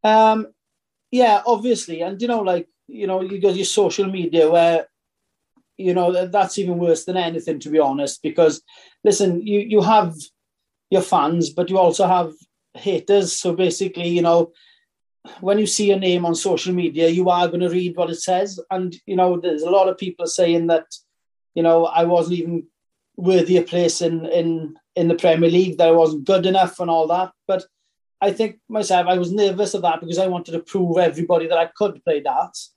Um, 0.03 0.49
yeah, 1.11 1.43
obviously, 1.47 2.03
and 2.03 2.21
you 2.21 2.29
know, 2.29 2.41
like 2.41 2.69
you 2.89 3.07
know, 3.07 3.23
you 3.23 3.41
got 3.41 3.55
your 3.55 3.65
social 3.65 4.07
media 4.07 4.51
where 4.51 4.87
you 5.77 5.95
know 5.95 6.27
that's 6.27 6.59
even 6.59 6.79
worse 6.79 7.05
than 7.05 7.17
anything, 7.17 7.61
to 7.61 7.71
be 7.71 7.79
honest. 7.79 8.23
Because 8.23 8.63
listen, 9.05 9.47
you 9.47 9.61
you 9.61 9.81
have 9.81 10.15
your 10.91 11.03
fans, 11.03 11.51
but 11.51 11.71
you 11.71 11.79
also 11.79 12.07
have 12.07 12.33
haters. 12.75 13.33
So 13.33 13.55
basically, 13.55 14.09
you 14.09 14.23
know, 14.23 14.53
when 15.41 15.59
you 15.59 15.67
see 15.67 15.91
a 15.91 15.99
name 15.99 16.27
on 16.27 16.35
social 16.35 16.75
media, 16.75 17.09
you 17.09 17.31
are 17.31 17.49
going 17.49 17.61
to 17.61 17.71
read 17.71 17.97
what 17.97 18.11
it 18.11 18.21
says. 18.21 18.61
And, 18.71 18.95
you 19.07 19.17
know, 19.17 19.41
there's 19.41 19.63
a 19.63 19.71
lot 19.71 19.89
of 19.89 19.99
people 19.99 20.27
saying 20.27 20.67
that, 20.67 20.87
you 21.55 21.63
know, 21.63 21.87
I 21.87 22.05
wasn't 22.05 22.39
even 22.39 22.67
worthy 23.17 23.57
a 23.57 23.63
place 23.63 24.03
in, 24.03 24.27
in, 24.27 24.77
in 24.97 25.09
the 25.09 25.15
Premier 25.15 25.51
League, 25.51 25.79
that 25.79 25.89
I 25.89 25.93
wasn't 25.93 26.27
good 26.27 26.47
enough 26.47 26.79
and 26.81 26.91
all 26.91 27.07
that. 27.09 27.33
But 27.47 27.65
I 28.21 28.33
think 28.33 28.59
myself, 28.69 29.07
I 29.07 29.19
was 29.19 29.33
nervous 29.33 29.75
of 29.75 29.83
that 29.83 30.01
because 30.01 30.19
I 30.19 30.27
wanted 30.27 30.53
to 30.53 30.61
prove 30.61 30.99
everybody 30.99 31.47
that 31.47 31.59
I 31.59 31.71
could 31.75 32.05
play 32.05 32.21
darts. 32.21 32.75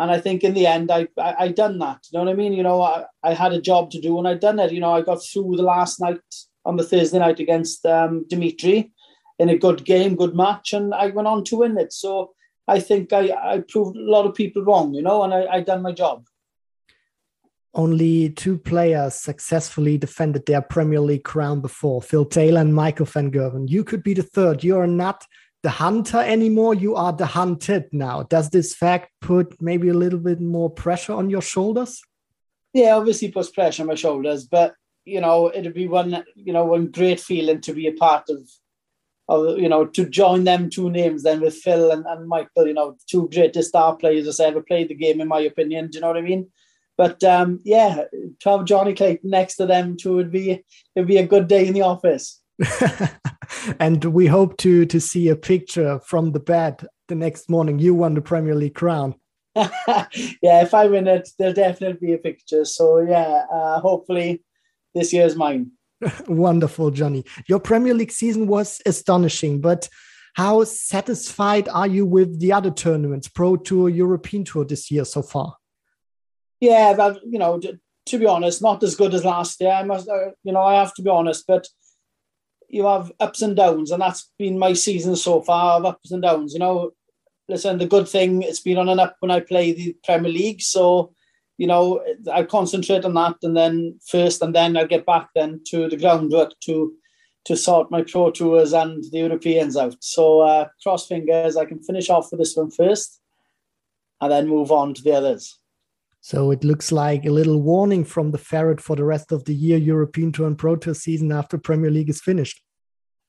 And 0.00 0.10
I 0.10 0.18
think 0.18 0.44
in 0.44 0.54
the 0.54 0.66
end, 0.66 0.90
I, 0.90 1.08
I, 1.18 1.34
I 1.38 1.48
done 1.48 1.78
that. 1.78 2.00
You 2.10 2.18
know 2.18 2.24
what 2.24 2.32
I 2.32 2.36
mean? 2.36 2.52
You 2.52 2.62
know, 2.62 2.82
I, 2.82 3.04
I 3.22 3.34
had 3.34 3.52
a 3.52 3.60
job 3.60 3.90
to 3.92 4.00
do 4.00 4.18
and 4.18 4.26
I 4.26 4.34
done 4.34 4.58
it. 4.58 4.72
You 4.72 4.80
know, 4.80 4.92
I 4.92 5.02
got 5.02 5.22
through 5.24 5.56
the 5.56 5.62
last 5.62 6.00
night 6.00 6.20
on 6.64 6.76
the 6.76 6.84
Thursday 6.84 7.18
night 7.18 7.38
against 7.38 7.84
um, 7.86 8.24
Dimitri 8.28 8.92
in 9.38 9.48
a 9.48 9.58
good 9.58 9.84
game, 9.84 10.16
good 10.16 10.34
match, 10.34 10.72
and 10.72 10.94
I 10.94 11.08
went 11.08 11.28
on 11.28 11.44
to 11.44 11.56
win 11.58 11.76
it. 11.78 11.92
So 11.92 12.32
I 12.68 12.80
think 12.80 13.12
I, 13.12 13.30
I 13.30 13.64
proved 13.66 13.96
a 13.96 14.00
lot 14.00 14.26
of 14.26 14.34
people 14.34 14.62
wrong, 14.64 14.94
you 14.94 15.02
know, 15.02 15.22
and 15.22 15.34
I, 15.34 15.46
I 15.46 15.60
done 15.60 15.82
my 15.82 15.92
job. 15.92 16.26
Only 17.74 18.30
two 18.30 18.56
players 18.56 19.14
successfully 19.14 19.98
defended 19.98 20.46
their 20.46 20.62
Premier 20.62 21.00
League 21.00 21.24
crown 21.24 21.60
before 21.60 22.00
Phil 22.00 22.24
Taylor 22.24 22.60
and 22.60 22.72
Michael 22.72 23.06
van 23.06 23.32
Gerwen. 23.32 23.68
You 23.68 23.82
could 23.82 24.04
be 24.04 24.14
the 24.14 24.22
third. 24.22 24.62
You 24.62 24.78
are 24.78 24.86
not 24.86 25.24
the 25.64 25.70
hunter 25.70 26.18
anymore. 26.18 26.74
You 26.74 26.94
are 26.94 27.12
the 27.12 27.26
hunted 27.26 27.86
now. 27.90 28.22
Does 28.22 28.50
this 28.50 28.74
fact 28.74 29.10
put 29.20 29.60
maybe 29.60 29.88
a 29.88 29.94
little 29.94 30.20
bit 30.20 30.40
more 30.40 30.70
pressure 30.70 31.14
on 31.14 31.30
your 31.30 31.42
shoulders? 31.42 32.00
Yeah, 32.72 32.96
obviously 32.96 33.32
puts 33.32 33.50
pressure 33.50 33.82
on 33.82 33.88
my 33.88 33.94
shoulders, 33.94 34.44
but 34.44 34.74
you 35.04 35.20
know, 35.20 35.50
it'd 35.52 35.74
be 35.74 35.88
one, 35.88 36.24
you 36.34 36.52
know, 36.52 36.64
one 36.64 36.90
great 36.90 37.20
feeling 37.20 37.60
to 37.62 37.72
be 37.72 37.88
a 37.88 37.92
part 37.92 38.30
of 38.30 38.38
you 39.30 39.68
know 39.68 39.86
to 39.86 40.08
join 40.08 40.44
them 40.44 40.68
two 40.68 40.90
names 40.90 41.22
then 41.22 41.40
with 41.40 41.54
Phil 41.54 41.90
and, 41.90 42.04
and 42.06 42.28
Michael, 42.28 42.66
you 42.66 42.74
know, 42.74 42.96
two 43.08 43.28
greatest 43.32 43.70
star 43.70 43.96
players 43.96 44.26
that's 44.26 44.40
ever 44.40 44.62
played 44.62 44.88
the 44.88 44.94
game 44.94 45.20
in 45.20 45.28
my 45.28 45.40
opinion. 45.40 45.88
Do 45.90 45.96
you 45.96 46.00
know 46.02 46.08
what 46.08 46.16
I 46.16 46.22
mean? 46.22 46.50
But 46.96 47.24
um, 47.24 47.60
yeah, 47.64 48.04
to 48.40 48.50
have 48.50 48.64
Johnny 48.64 48.94
Clayton 48.94 49.30
next 49.30 49.56
to 49.56 49.66
them 49.66 49.96
too 49.96 50.16
would 50.16 50.30
be 50.30 50.64
it'd 50.94 51.08
be 51.08 51.18
a 51.18 51.26
good 51.26 51.48
day 51.48 51.66
in 51.66 51.74
the 51.74 51.82
office. 51.82 52.40
and 53.80 54.04
we 54.04 54.26
hope 54.26 54.56
to 54.58 54.86
to 54.86 55.00
see 55.00 55.28
a 55.28 55.36
picture 55.36 55.98
from 56.00 56.32
the 56.32 56.40
bed 56.40 56.86
the 57.08 57.14
next 57.14 57.50
morning. 57.50 57.78
You 57.78 57.94
won 57.94 58.14
the 58.14 58.22
Premier 58.22 58.54
League 58.54 58.74
crown. 58.74 59.14
yeah, 59.56 60.62
if 60.62 60.74
I 60.74 60.86
win 60.86 61.06
it, 61.06 61.28
there'll 61.38 61.54
definitely 61.54 62.06
be 62.06 62.12
a 62.12 62.18
picture. 62.18 62.64
So 62.64 62.98
yeah, 62.98 63.44
uh, 63.52 63.80
hopefully 63.80 64.42
this 64.94 65.12
year's 65.12 65.36
mine. 65.36 65.72
Wonderful, 66.28 66.90
Johnny. 66.90 67.24
Your 67.48 67.60
Premier 67.60 67.94
League 67.94 68.12
season 68.12 68.46
was 68.46 68.80
astonishing, 68.86 69.60
but 69.60 69.88
how 70.34 70.64
satisfied 70.64 71.68
are 71.68 71.86
you 71.86 72.04
with 72.04 72.40
the 72.40 72.52
other 72.52 72.70
tournaments, 72.70 73.28
Pro 73.28 73.56
Tour, 73.56 73.88
European 73.88 74.44
Tour 74.44 74.64
this 74.64 74.90
year 74.90 75.04
so 75.04 75.22
far? 75.22 75.56
Yeah, 76.60 76.94
but 76.94 77.20
you 77.24 77.38
know, 77.38 77.60
to, 78.06 78.18
be 78.18 78.26
honest, 78.26 78.62
not 78.62 78.82
as 78.82 78.96
good 78.96 79.14
as 79.14 79.24
last 79.24 79.60
year. 79.60 79.70
I 79.70 79.84
must, 79.84 80.08
uh, 80.08 80.30
you 80.42 80.52
know, 80.52 80.62
I 80.62 80.74
have 80.74 80.94
to 80.94 81.02
be 81.02 81.10
honest, 81.10 81.44
but 81.46 81.68
you 82.68 82.86
have 82.86 83.12
ups 83.20 83.42
and 83.42 83.54
downs, 83.56 83.90
and 83.90 84.02
that's 84.02 84.30
been 84.38 84.58
my 84.58 84.72
season 84.72 85.14
so 85.14 85.40
far 85.42 85.78
of 85.78 85.84
ups 85.84 86.10
and 86.10 86.22
downs. 86.22 86.52
You 86.52 86.58
know, 86.58 86.90
listen, 87.48 87.78
the 87.78 87.86
good 87.86 88.08
thing 88.08 88.42
it's 88.42 88.60
been 88.60 88.78
on 88.78 88.88
and 88.88 89.00
up 89.00 89.16
when 89.20 89.30
I 89.30 89.40
play 89.40 89.72
the 89.72 89.96
Premier 90.04 90.32
League, 90.32 90.62
so 90.62 91.14
you 91.58 91.66
know, 91.66 92.02
I'll 92.32 92.46
concentrate 92.46 93.04
on 93.04 93.14
that 93.14 93.36
and 93.42 93.56
then 93.56 93.98
first, 94.06 94.42
and 94.42 94.54
then 94.54 94.76
I'll 94.76 94.86
get 94.86 95.06
back 95.06 95.28
then 95.34 95.60
to 95.68 95.88
the 95.88 95.96
groundwork 95.96 96.52
to 96.64 96.94
to 97.44 97.56
sort 97.56 97.90
my 97.90 98.02
pro 98.02 98.30
tours 98.30 98.72
and 98.72 99.04
the 99.10 99.18
Europeans 99.18 99.76
out. 99.76 99.96
So 100.00 100.40
uh, 100.40 100.68
cross 100.82 101.06
fingers, 101.06 101.58
I 101.58 101.66
can 101.66 101.82
finish 101.82 102.08
off 102.08 102.28
with 102.30 102.40
this 102.40 102.56
one 102.56 102.70
first, 102.70 103.20
and 104.20 104.32
then 104.32 104.48
move 104.48 104.72
on 104.72 104.94
to 104.94 105.02
the 105.02 105.12
others. 105.12 105.60
So 106.20 106.50
it 106.50 106.64
looks 106.64 106.90
like 106.90 107.26
a 107.26 107.30
little 107.30 107.60
warning 107.60 108.02
from 108.02 108.30
the 108.30 108.38
ferret 108.38 108.80
for 108.80 108.96
the 108.96 109.04
rest 109.04 109.30
of 109.30 109.44
the 109.44 109.54
year 109.54 109.76
European 109.76 110.32
Tour 110.32 110.46
and 110.46 110.56
Pro 110.56 110.74
Tour 110.74 110.94
season 110.94 111.30
after 111.30 111.58
Premier 111.58 111.90
League 111.90 112.08
is 112.08 112.22
finished. 112.22 112.62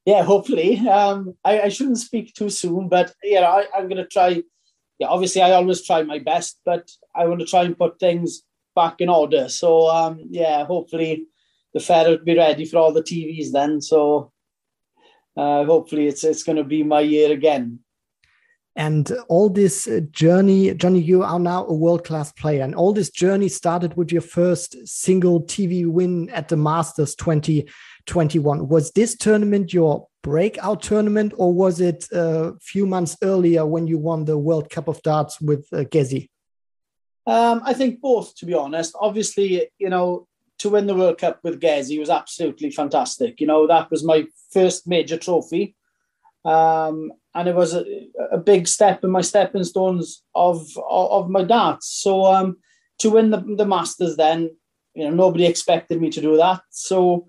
Yeah, 0.06 0.24
hopefully. 0.24 0.78
Um, 0.88 1.34
I, 1.44 1.62
I 1.62 1.70
shouldn't 1.70 1.98
speak 1.98 2.34
too 2.34 2.50
soon, 2.50 2.88
but 2.88 3.14
yeah, 3.22 3.42
I, 3.42 3.66
I'm 3.76 3.90
going 3.90 4.02
to 4.02 4.08
try 4.08 4.44
yeah, 5.00 5.08
obviously 5.08 5.42
I 5.42 5.52
always 5.52 5.86
try 5.86 6.04
my 6.04 6.20
best, 6.20 6.60
but 6.66 6.90
I 7.16 7.26
want 7.26 7.42
to 7.42 7.46
try 7.46 7.64
and 7.64 7.78
put 7.78 8.00
things 8.00 8.44
back 8.76 9.00
in 9.00 9.10
order. 9.10 9.50
So 9.50 9.88
um, 9.88 10.20
yeah, 10.30 10.66
hopefully 10.66 11.26
the 11.74 11.80
Ferret 11.80 12.20
will 12.20 12.26
be 12.26 12.38
ready 12.38 12.66
for 12.66 12.78
all 12.78 12.94
the 12.94 13.04
TVs 13.04 13.52
then. 13.52 13.82
So 13.82 14.32
uh, 15.36 15.66
hopefully 15.66 16.08
it's 16.08 16.24
it's 16.24 16.44
going 16.44 16.58
to 16.58 16.64
be 16.64 16.84
my 16.84 17.02
year 17.02 17.32
again. 17.32 17.80
And 18.78 19.10
all 19.30 19.50
this 19.50 19.88
uh, 19.88 20.02
journey, 20.12 20.74
Johnny, 20.74 21.00
you 21.00 21.24
are 21.24 21.40
now 21.40 21.66
a 21.66 21.74
world 21.74 22.04
class 22.04 22.34
player, 22.34 22.62
and 22.62 22.76
all 22.76 22.92
this 22.92 23.10
journey 23.10 23.48
started 23.48 23.96
with 23.96 24.12
your 24.12 24.22
first 24.22 24.76
single 24.86 25.42
TV 25.44 25.88
win 25.88 26.30
at 26.32 26.50
the 26.50 26.58
Masters 26.58 27.16
2021. 27.16 28.68
Was 28.68 28.92
this 28.92 29.16
tournament 29.16 29.72
your 29.72 30.08
breakout 30.24 30.82
tournament, 30.82 31.34
or 31.38 31.54
was 31.54 31.80
it 31.80 32.06
a 32.12 32.54
few 32.62 32.86
months 32.86 33.16
earlier 33.24 33.66
when 33.66 33.88
you 33.88 33.98
won 33.98 34.26
the 34.26 34.38
World 34.38 34.70
Cup 34.70 34.90
of 34.90 35.02
Darts 35.04 35.40
with 35.40 35.68
uh, 35.72 35.86
Gezi? 35.86 36.30
Um, 37.28 37.62
I 37.64 37.74
think 37.74 38.02
both, 38.02 38.36
to 38.38 38.46
be 38.46 38.54
honest. 38.54 38.94
Obviously, 39.00 39.70
you 39.78 39.90
know, 39.90 40.28
to 40.60 40.70
win 40.70 40.88
the 40.88 40.96
World 40.96 41.18
Cup 41.18 41.40
with 41.44 41.62
Gezi 41.62 42.00
was 42.00 42.10
absolutely 42.10 42.72
fantastic. 42.72 43.40
You 43.40 43.48
know, 43.48 43.68
that 43.68 43.90
was 43.90 44.04
my 44.04 44.26
first 44.52 44.88
major 44.88 45.18
trophy. 45.18 45.76
Um, 46.44 47.12
and 47.36 47.48
it 47.48 47.56
was 47.56 47.74
a, 47.74 47.86
a, 48.32 48.38
big 48.38 48.68
step 48.68 49.04
in 49.04 49.12
my 49.12 49.22
stepping 49.22 49.66
stones 49.66 50.24
of, 50.34 50.66
of, 50.90 51.12
of 51.12 51.30
my 51.30 51.44
darts. 51.44 51.88
So 52.02 52.26
um, 52.26 52.58
to 53.00 53.10
win 53.10 53.30
the, 53.30 53.44
the 53.58 53.66
Masters 53.66 54.16
then, 54.16 54.50
you 54.94 55.04
know, 55.04 55.14
nobody 55.14 55.46
expected 55.46 56.02
me 56.02 56.10
to 56.12 56.22
do 56.22 56.38
that. 56.38 56.62
So 56.70 57.28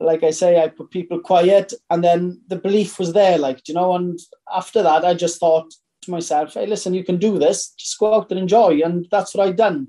like 0.00 0.22
I 0.22 0.30
say, 0.30 0.62
I 0.62 0.68
put 0.68 0.90
people 0.90 1.20
quiet, 1.20 1.74
and 1.90 2.02
then 2.02 2.40
the 2.48 2.56
belief 2.56 2.98
was 2.98 3.12
there, 3.12 3.38
like 3.38 3.68
you 3.68 3.74
know. 3.74 3.94
And 3.94 4.18
after 4.52 4.82
that, 4.82 5.04
I 5.04 5.14
just 5.14 5.38
thought 5.38 5.72
to 6.02 6.10
myself, 6.10 6.54
"Hey, 6.54 6.66
listen, 6.66 6.94
you 6.94 7.04
can 7.04 7.18
do 7.18 7.38
this. 7.38 7.74
Just 7.76 7.98
go 7.98 8.14
out 8.14 8.30
and 8.30 8.40
enjoy." 8.40 8.80
And 8.82 9.06
that's 9.10 9.34
what 9.34 9.46
I 9.46 9.52
done. 9.52 9.88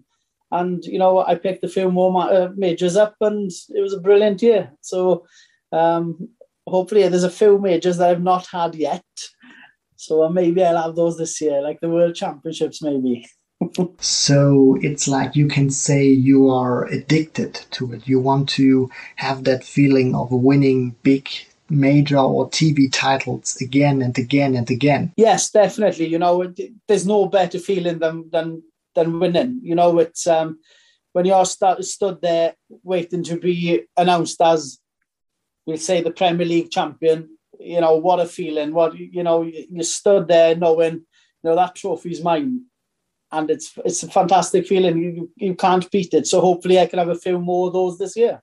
And 0.51 0.84
you 0.84 1.00
know, 1.00 1.20
I 1.20 1.36
picked 1.36 1.63
a 1.63 1.70
few 1.70 1.90
more 1.90 2.30
uh, 2.30 2.50
majors 2.56 2.98
up, 2.98 3.16
and 3.22 3.50
it 3.70 3.82
was 3.82 3.94
a 3.94 4.01
brilliant 4.01 4.42
year. 4.42 4.74
So 4.82 5.25
um, 5.72 6.30
hopefully, 6.72 7.08
there's 7.08 7.24
a 7.24 7.30
few 7.30 7.60
majors 7.60 7.98
that 7.98 8.10
I've 8.10 8.24
not 8.24 8.48
had 8.48 8.75
yet. 8.75 9.04
So 9.96 10.28
maybe 10.30 10.63
I'll 10.63 10.82
have 10.82 10.96
those 10.96 11.18
this 11.18 11.40
year, 11.40 11.62
like 11.62 11.80
the 11.80 11.90
World 11.90 12.16
Championships, 12.16 12.82
maybe. 12.82 13.28
so 14.00 14.78
it's 14.82 15.08
like 15.08 15.36
you 15.36 15.48
can 15.48 15.70
say 15.70 16.04
you 16.08 16.50
are 16.50 16.86
addicted 16.86 17.54
to 17.72 17.94
it. 17.94 18.08
You 18.08 18.20
want 18.20 18.50
to 18.50 18.90
have 19.18 19.44
that 19.44 19.63
feeling 19.63 20.16
of 20.16 20.32
winning 20.32 20.96
big 21.04 21.30
major 21.70 22.18
or 22.18 22.50
TV 22.50 22.92
titles 22.92 23.58
again 23.62 24.01
and 24.01 24.18
again 24.18 24.56
and 24.56 24.70
again. 24.70 25.13
Yes, 25.16 25.51
definitely. 25.51 26.08
You 26.08 26.20
know, 26.20 26.51
there's 26.88 27.06
no 27.06 27.28
better 27.28 27.60
feeling 27.60 28.00
than 28.00 28.30
than 28.32 28.63
than 28.96 29.20
winning. 29.20 29.60
You 29.63 29.75
know, 29.75 30.00
it's 30.00 30.28
um 30.28 30.60
when 31.13 31.25
you're 31.25 31.46
start, 31.46 31.84
stood 31.84 32.22
there 32.22 32.56
waiting 32.84 33.24
to 33.25 33.38
be 33.38 33.84
announced 33.98 34.42
as 34.42 34.80
we'll 35.72 35.80
say 35.80 36.01
the 36.01 36.12
Premier 36.12 36.46
League 36.46 36.72
champion. 36.72 37.38
You 37.60 37.82
know, 37.82 37.96
what 37.96 38.20
a 38.20 38.25
feeling! 38.25 38.74
What 38.74 38.98
you 38.98 39.24
know, 39.24 39.44
you 39.44 39.84
stood 39.84 40.28
there 40.28 40.56
knowing, 40.56 40.94
you 40.94 41.04
know, 41.44 41.56
that 41.56 41.75
trophy's 41.75 42.24
mine 42.24 42.66
and 43.32 43.50
it's 43.50 43.74
it's 43.86 44.04
a 44.04 44.08
fantastic 44.08 44.68
feeling. 44.68 45.01
You 45.01 45.32
you 45.36 45.56
can't 45.56 45.90
beat 45.92 46.13
it. 46.13 46.28
So 46.28 46.42
hopefully, 46.42 46.80
I 46.80 46.86
can 46.86 47.00
have 47.00 47.10
a 47.10 47.16
few 47.16 47.40
more 47.40 47.68
of 47.68 47.74
those 47.74 47.98
this 47.98 48.16
year. 48.16 48.42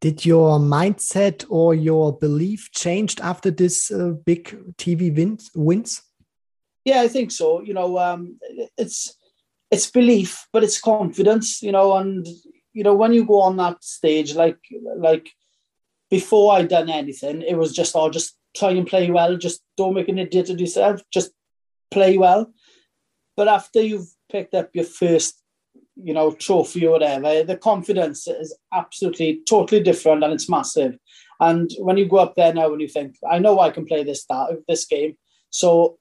Did 0.00 0.26
your 0.26 0.58
mindset 0.58 1.46
or 1.48 1.74
your 1.74 2.16
belief 2.16 2.70
changed 2.72 3.20
after 3.20 3.50
this 3.50 3.90
uh, 3.90 4.12
big 4.24 4.44
TV 4.76 5.14
wins? 5.14 5.50
Wins? 5.54 6.02
Yeah, 6.84 7.00
I 7.00 7.08
think 7.08 7.30
so. 7.32 7.62
You 7.62 7.74
know, 7.74 7.98
um, 7.98 8.38
it's 8.76 9.16
it's 9.70 9.90
belief, 9.90 10.46
but 10.52 10.62
it's 10.62 10.80
confidence. 10.80 11.62
You 11.62 11.72
know, 11.72 11.96
and 11.96 12.26
you 12.72 12.84
know 12.84 12.94
when 12.94 13.14
you 13.14 13.24
go 13.24 13.40
on 13.40 13.56
that 13.56 13.82
stage, 13.82 14.34
like 14.34 14.58
like 14.96 15.30
before 16.10 16.54
I'd 16.54 16.68
done 16.68 16.90
anything, 16.90 17.42
it 17.42 17.56
was 17.56 17.72
just 17.72 17.96
oh, 17.96 18.10
just 18.10 18.36
try 18.56 18.70
and 18.70 18.86
play 18.86 19.10
well. 19.10 19.36
Just 19.36 19.62
don't 19.76 19.94
make 19.94 20.08
an 20.08 20.18
idiot 20.18 20.50
of 20.50 20.60
yourself. 20.60 21.02
Just 21.12 21.32
play 21.90 22.18
well 22.18 22.52
but 23.36 23.48
after 23.48 23.82
you've 23.82 24.08
picked 24.32 24.54
up 24.54 24.70
your 24.72 24.84
first, 24.84 25.42
you 25.96 26.14
know, 26.14 26.32
trophy 26.32 26.86
or 26.86 26.92
whatever, 26.92 27.44
the 27.44 27.56
confidence 27.56 28.26
is 28.26 28.56
absolutely 28.72 29.42
totally 29.48 29.82
different 29.82 30.24
and 30.24 30.32
it's 30.32 30.48
massive. 30.48 30.98
And 31.38 31.70
when 31.78 31.98
you 31.98 32.08
go 32.08 32.16
up 32.16 32.34
there 32.34 32.54
now 32.54 32.72
and 32.72 32.80
you 32.80 32.88
think, 32.88 33.16
I 33.30 33.38
know 33.38 33.60
I 33.60 33.70
can 33.70 33.84
play 33.84 34.02
this 34.02 34.24
that 34.26 34.62
this 34.66 34.86
game, 34.86 35.16
so 35.50 35.98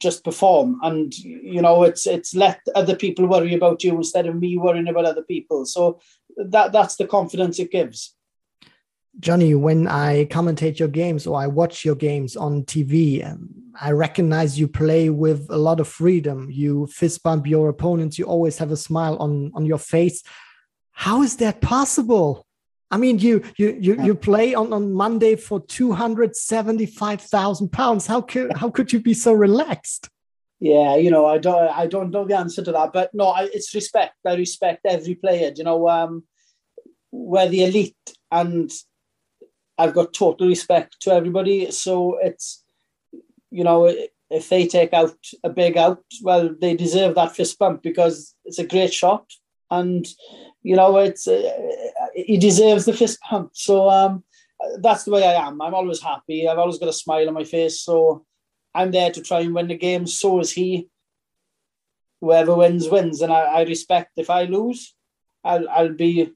just 0.00 0.24
perform. 0.24 0.78
And 0.82 1.14
you 1.18 1.60
know, 1.60 1.82
it's 1.82 2.06
it's 2.06 2.34
let 2.34 2.60
other 2.74 2.96
people 2.96 3.26
worry 3.26 3.54
about 3.54 3.84
you 3.84 3.94
instead 3.96 4.26
of 4.26 4.36
me 4.36 4.56
worrying 4.56 4.88
about 4.88 5.04
other 5.04 5.22
people. 5.22 5.66
So 5.66 6.00
that 6.38 6.72
that's 6.72 6.96
the 6.96 7.06
confidence 7.06 7.58
it 7.58 7.70
gives. 7.70 8.14
Johnny, 9.18 9.54
when 9.54 9.88
I 9.88 10.26
commentate 10.26 10.78
your 10.78 10.88
games 10.88 11.26
or 11.26 11.40
I 11.40 11.46
watch 11.46 11.84
your 11.84 11.96
games 11.96 12.36
on 12.36 12.62
TV, 12.62 13.28
um, 13.28 13.48
I 13.78 13.90
recognize 13.90 14.58
you 14.58 14.68
play 14.68 15.10
with 15.10 15.46
a 15.50 15.58
lot 15.58 15.80
of 15.80 15.88
freedom. 15.88 16.48
You 16.50 16.86
fist 16.86 17.22
bump 17.22 17.46
your 17.46 17.68
opponents. 17.68 18.18
You 18.18 18.26
always 18.26 18.58
have 18.58 18.70
a 18.70 18.76
smile 18.76 19.16
on 19.16 19.50
on 19.54 19.66
your 19.66 19.78
face. 19.78 20.22
How 20.92 21.22
is 21.22 21.36
that 21.36 21.60
possible? 21.60 22.46
I 22.90 22.96
mean, 22.96 23.18
you 23.18 23.42
you 23.56 23.76
you, 23.80 24.02
you 24.02 24.14
play 24.14 24.54
on, 24.54 24.72
on 24.72 24.92
Monday 24.92 25.36
for 25.36 25.60
two 25.60 25.92
hundred 25.92 26.36
seventy 26.36 26.86
five 26.86 27.20
thousand 27.20 27.70
pounds. 27.70 28.06
How 28.06 28.20
could 28.20 28.56
how 28.56 28.70
could 28.70 28.92
you 28.92 29.00
be 29.00 29.14
so 29.14 29.32
relaxed? 29.32 30.08
Yeah, 30.60 30.96
you 30.96 31.10
know, 31.10 31.26
I 31.26 31.38
don't 31.38 31.68
I 31.70 31.86
don't 31.86 32.10
know 32.10 32.26
the 32.26 32.36
answer 32.36 32.62
to 32.62 32.72
that, 32.72 32.92
but 32.92 33.10
no, 33.14 33.28
I, 33.28 33.44
it's 33.52 33.74
respect. 33.74 34.14
I 34.26 34.34
respect 34.34 34.84
every 34.84 35.14
player. 35.14 35.52
You 35.54 35.64
know, 35.64 35.88
um, 35.88 36.24
we're 37.10 37.48
the 37.48 37.64
elite, 37.64 37.96
and 38.30 38.70
I've 39.80 39.94
got 39.94 40.12
total 40.12 40.46
respect 40.46 40.96
to 41.02 41.12
everybody. 41.12 41.70
So 41.70 42.18
it's 42.18 42.62
you 43.50 43.64
know, 43.64 43.92
if 44.30 44.48
they 44.48 44.66
take 44.66 44.92
out 44.92 45.16
a 45.42 45.50
big 45.50 45.76
out, 45.76 46.02
well, 46.22 46.54
they 46.60 46.74
deserve 46.74 47.14
that 47.16 47.34
fist 47.34 47.58
bump 47.58 47.82
because 47.82 48.34
it's 48.44 48.60
a 48.60 48.66
great 48.66 48.92
shot, 48.92 49.26
and 49.70 50.06
you 50.62 50.76
know, 50.76 50.98
it's 50.98 51.26
uh, 51.26 51.50
he 52.14 52.36
deserves 52.38 52.84
the 52.84 52.92
fist 52.92 53.18
bump. 53.30 53.50
So 53.54 53.88
um, 53.90 54.22
that's 54.80 55.04
the 55.04 55.10
way 55.10 55.24
I 55.26 55.46
am. 55.46 55.60
I'm 55.60 55.74
always 55.74 56.02
happy. 56.02 56.46
I've 56.46 56.58
always 56.58 56.78
got 56.78 56.88
a 56.88 56.92
smile 56.92 57.28
on 57.28 57.34
my 57.34 57.44
face. 57.44 57.80
So 57.80 58.24
I'm 58.74 58.90
there 58.92 59.10
to 59.10 59.22
try 59.22 59.40
and 59.40 59.54
win 59.54 59.68
the 59.68 59.76
game. 59.76 60.06
So 60.06 60.40
is 60.40 60.52
he. 60.52 60.88
Whoever 62.20 62.54
wins 62.54 62.86
wins, 62.88 63.22
and 63.22 63.32
I, 63.32 63.40
I 63.40 63.62
respect. 63.62 64.12
If 64.16 64.28
I 64.28 64.44
lose, 64.44 64.94
I'll 65.42 65.66
I'll 65.70 65.94
be, 65.94 66.30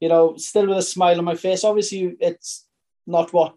you 0.00 0.08
know, 0.08 0.36
still 0.36 0.66
with 0.66 0.78
a 0.78 0.82
smile 0.82 1.18
on 1.18 1.24
my 1.24 1.36
face. 1.36 1.62
Obviously, 1.62 2.16
it's 2.18 2.67
not 3.08 3.32
what 3.32 3.54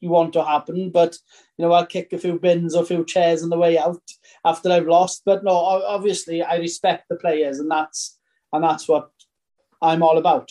you 0.00 0.08
want 0.08 0.32
to 0.32 0.44
happen, 0.44 0.90
but 0.90 1.16
you 1.56 1.64
know, 1.64 1.72
I'll 1.72 1.86
kick 1.86 2.12
a 2.12 2.18
few 2.18 2.38
bins 2.38 2.74
or 2.74 2.82
a 2.82 2.86
few 2.86 3.04
chairs 3.04 3.42
on 3.42 3.50
the 3.50 3.58
way 3.58 3.78
out 3.78 4.02
after 4.44 4.70
I've 4.70 4.86
lost. 4.86 5.22
But 5.24 5.44
no, 5.44 5.52
obviously, 5.52 6.42
I 6.42 6.56
respect 6.56 7.08
the 7.08 7.16
players, 7.16 7.58
and 7.58 7.70
that's 7.70 8.18
and 8.52 8.64
that's 8.64 8.88
what 8.88 9.10
I'm 9.82 10.02
all 10.02 10.18
about. 10.18 10.50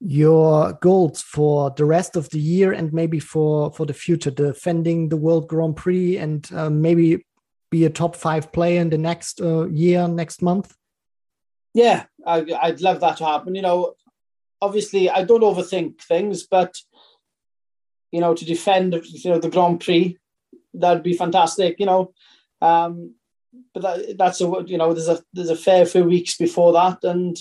Your 0.00 0.74
goals 0.74 1.22
for 1.22 1.70
the 1.70 1.84
rest 1.84 2.14
of 2.16 2.30
the 2.30 2.38
year 2.38 2.72
and 2.72 2.92
maybe 2.92 3.18
for 3.18 3.72
for 3.72 3.84
the 3.84 3.94
future, 3.94 4.30
defending 4.30 5.08
the 5.08 5.16
World 5.16 5.48
Grand 5.48 5.76
Prix 5.76 6.16
and 6.18 6.48
uh, 6.54 6.70
maybe 6.70 7.24
be 7.70 7.84
a 7.84 7.90
top 7.90 8.16
five 8.16 8.52
player 8.52 8.80
in 8.80 8.90
the 8.90 8.98
next 8.98 9.40
uh, 9.40 9.66
year, 9.66 10.08
next 10.08 10.40
month. 10.40 10.74
Yeah, 11.74 12.04
I, 12.26 12.46
I'd 12.62 12.80
love 12.80 13.00
that 13.00 13.18
to 13.18 13.26
happen. 13.26 13.54
You 13.54 13.62
know, 13.62 13.94
obviously, 14.60 15.10
I 15.10 15.24
don't 15.24 15.42
overthink 15.42 16.00
things, 16.00 16.46
but 16.46 16.78
you 18.10 18.20
know, 18.20 18.34
to 18.34 18.44
defend 18.44 18.94
you 18.94 19.30
know 19.30 19.38
the 19.38 19.50
Grand 19.50 19.80
Prix, 19.80 20.16
that'd 20.74 21.02
be 21.02 21.14
fantastic. 21.14 21.76
You 21.78 21.86
know, 21.86 22.12
um, 22.60 23.14
but 23.74 23.82
that, 23.82 24.18
that's 24.18 24.40
a 24.40 24.64
you 24.66 24.78
know 24.78 24.92
there's 24.92 25.08
a 25.08 25.22
there's 25.32 25.50
a 25.50 25.56
fair 25.56 25.86
few 25.86 26.04
weeks 26.04 26.36
before 26.36 26.72
that, 26.72 27.04
and 27.04 27.36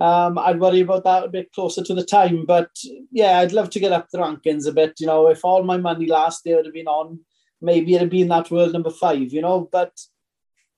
um, 0.00 0.38
I'd 0.38 0.60
worry 0.60 0.80
about 0.80 1.04
that 1.04 1.24
a 1.24 1.28
bit 1.28 1.52
closer 1.52 1.82
to 1.84 1.94
the 1.94 2.04
time. 2.04 2.44
But 2.46 2.70
yeah, 3.10 3.38
I'd 3.38 3.52
love 3.52 3.70
to 3.70 3.80
get 3.80 3.92
up 3.92 4.08
the 4.10 4.18
rankings 4.18 4.66
a 4.66 4.72
bit. 4.72 4.94
You 4.98 5.06
know, 5.06 5.28
if 5.28 5.44
all 5.44 5.62
my 5.62 5.76
money 5.76 6.06
last 6.06 6.44
year 6.44 6.62
had 6.62 6.72
been 6.72 6.88
on, 6.88 7.20
maybe 7.60 7.94
it'd 7.94 8.10
been 8.10 8.28
that 8.28 8.50
world 8.50 8.72
number 8.72 8.90
five. 8.90 9.32
You 9.32 9.42
know, 9.42 9.68
but 9.70 9.92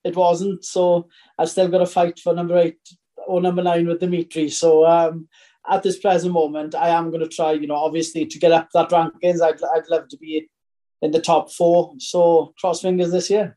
it 0.05 0.17
wasn't. 0.17 0.64
So 0.64 1.09
I've 1.38 1.49
still 1.49 1.69
got 1.69 1.79
to 1.79 1.87
fight 1.87 2.19
for 2.19 2.35
number 2.35 2.59
eight 2.59 2.79
or 3.26 3.41
number 3.41 3.62
nine 3.62 3.87
with 3.87 4.00
Dimitri. 4.00 4.50
So 4.50 4.87
um, 4.87 5.29
at 5.71 5.83
this 5.83 5.99
present 5.99 6.33
moment, 6.33 6.75
I 6.75 6.90
am 6.90 7.11
going 7.11 7.23
to 7.23 7.28
try. 7.28 7.52
You 7.52 7.66
know, 7.66 7.76
obviously 7.76 8.26
to 8.26 8.38
get 8.38 8.53
up 8.53 8.68
that 8.74 8.90
rankings, 8.90 9.40
I'd 9.40 9.62
I'd 9.74 9.88
love 9.88 10.09
to 10.09 10.16
be 10.18 10.48
in 11.03 11.11
the 11.11 11.20
top 11.20 11.53
four. 11.53 11.94
So 11.98 12.55
cross 12.59 12.83
fingers 12.83 13.12
this 13.12 13.31
year. 13.31 13.57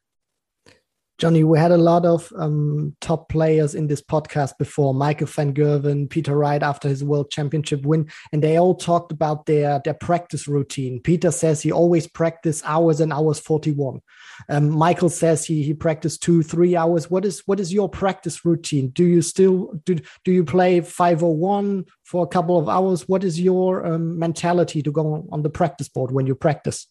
Johnny, 1.18 1.44
we 1.44 1.58
had 1.58 1.72
a 1.72 1.78
lot 1.78 2.06
of 2.06 2.32
um, 2.38 2.96
top 3.02 3.28
players 3.28 3.74
in 3.74 3.88
this 3.88 4.04
podcast 4.04 4.54
before. 4.60 4.94
Michael 4.94 5.26
van 5.26 5.52
Gerwen, 5.52 6.08
Peter 6.08 6.38
Wright 6.38 6.62
after 6.62 6.88
his 6.88 7.04
World 7.04 7.32
Championship 7.32 7.84
win, 7.88 8.08
and 8.32 8.44
they 8.44 8.58
all 8.58 8.76
talked 8.76 9.12
about 9.12 9.48
their 9.48 9.82
their 9.84 9.96
practice 9.96 10.48
routine. 10.48 11.02
Peter 11.02 11.32
says 11.32 11.62
he 11.62 11.72
always 11.72 12.06
practice 12.06 12.62
hours 12.66 13.00
and 13.00 13.12
hours 13.12 13.40
forty 13.40 13.72
one. 13.72 14.00
Um, 14.48 14.70
Michael 14.70 15.10
says 15.10 15.44
he 15.44 15.64
he 15.64 15.74
practiced 15.74 16.22
two 16.22 16.44
three 16.44 16.76
hours. 16.76 17.10
What 17.10 17.26
is 17.26 17.42
what 17.48 17.60
is 17.60 17.74
your 17.74 17.90
practice 17.90 18.46
routine? 18.46 18.90
Do 18.90 19.04
you 19.04 19.24
still 19.24 19.74
do 19.86 19.96
do 20.24 20.32
you 20.32 20.44
play 20.44 20.82
501 20.82 21.86
for 22.04 22.24
a 22.24 22.28
couple 22.28 22.60
of 22.60 22.70
hours? 22.70 23.08
What 23.08 23.24
is 23.24 23.40
your 23.40 23.86
um, 23.86 24.20
mentality 24.20 24.84
to 24.84 24.92
go 24.92 25.28
on 25.32 25.42
the 25.42 25.50
practice 25.50 25.90
board 25.90 26.12
when 26.12 26.28
you 26.28 26.36
practice? 26.36 26.88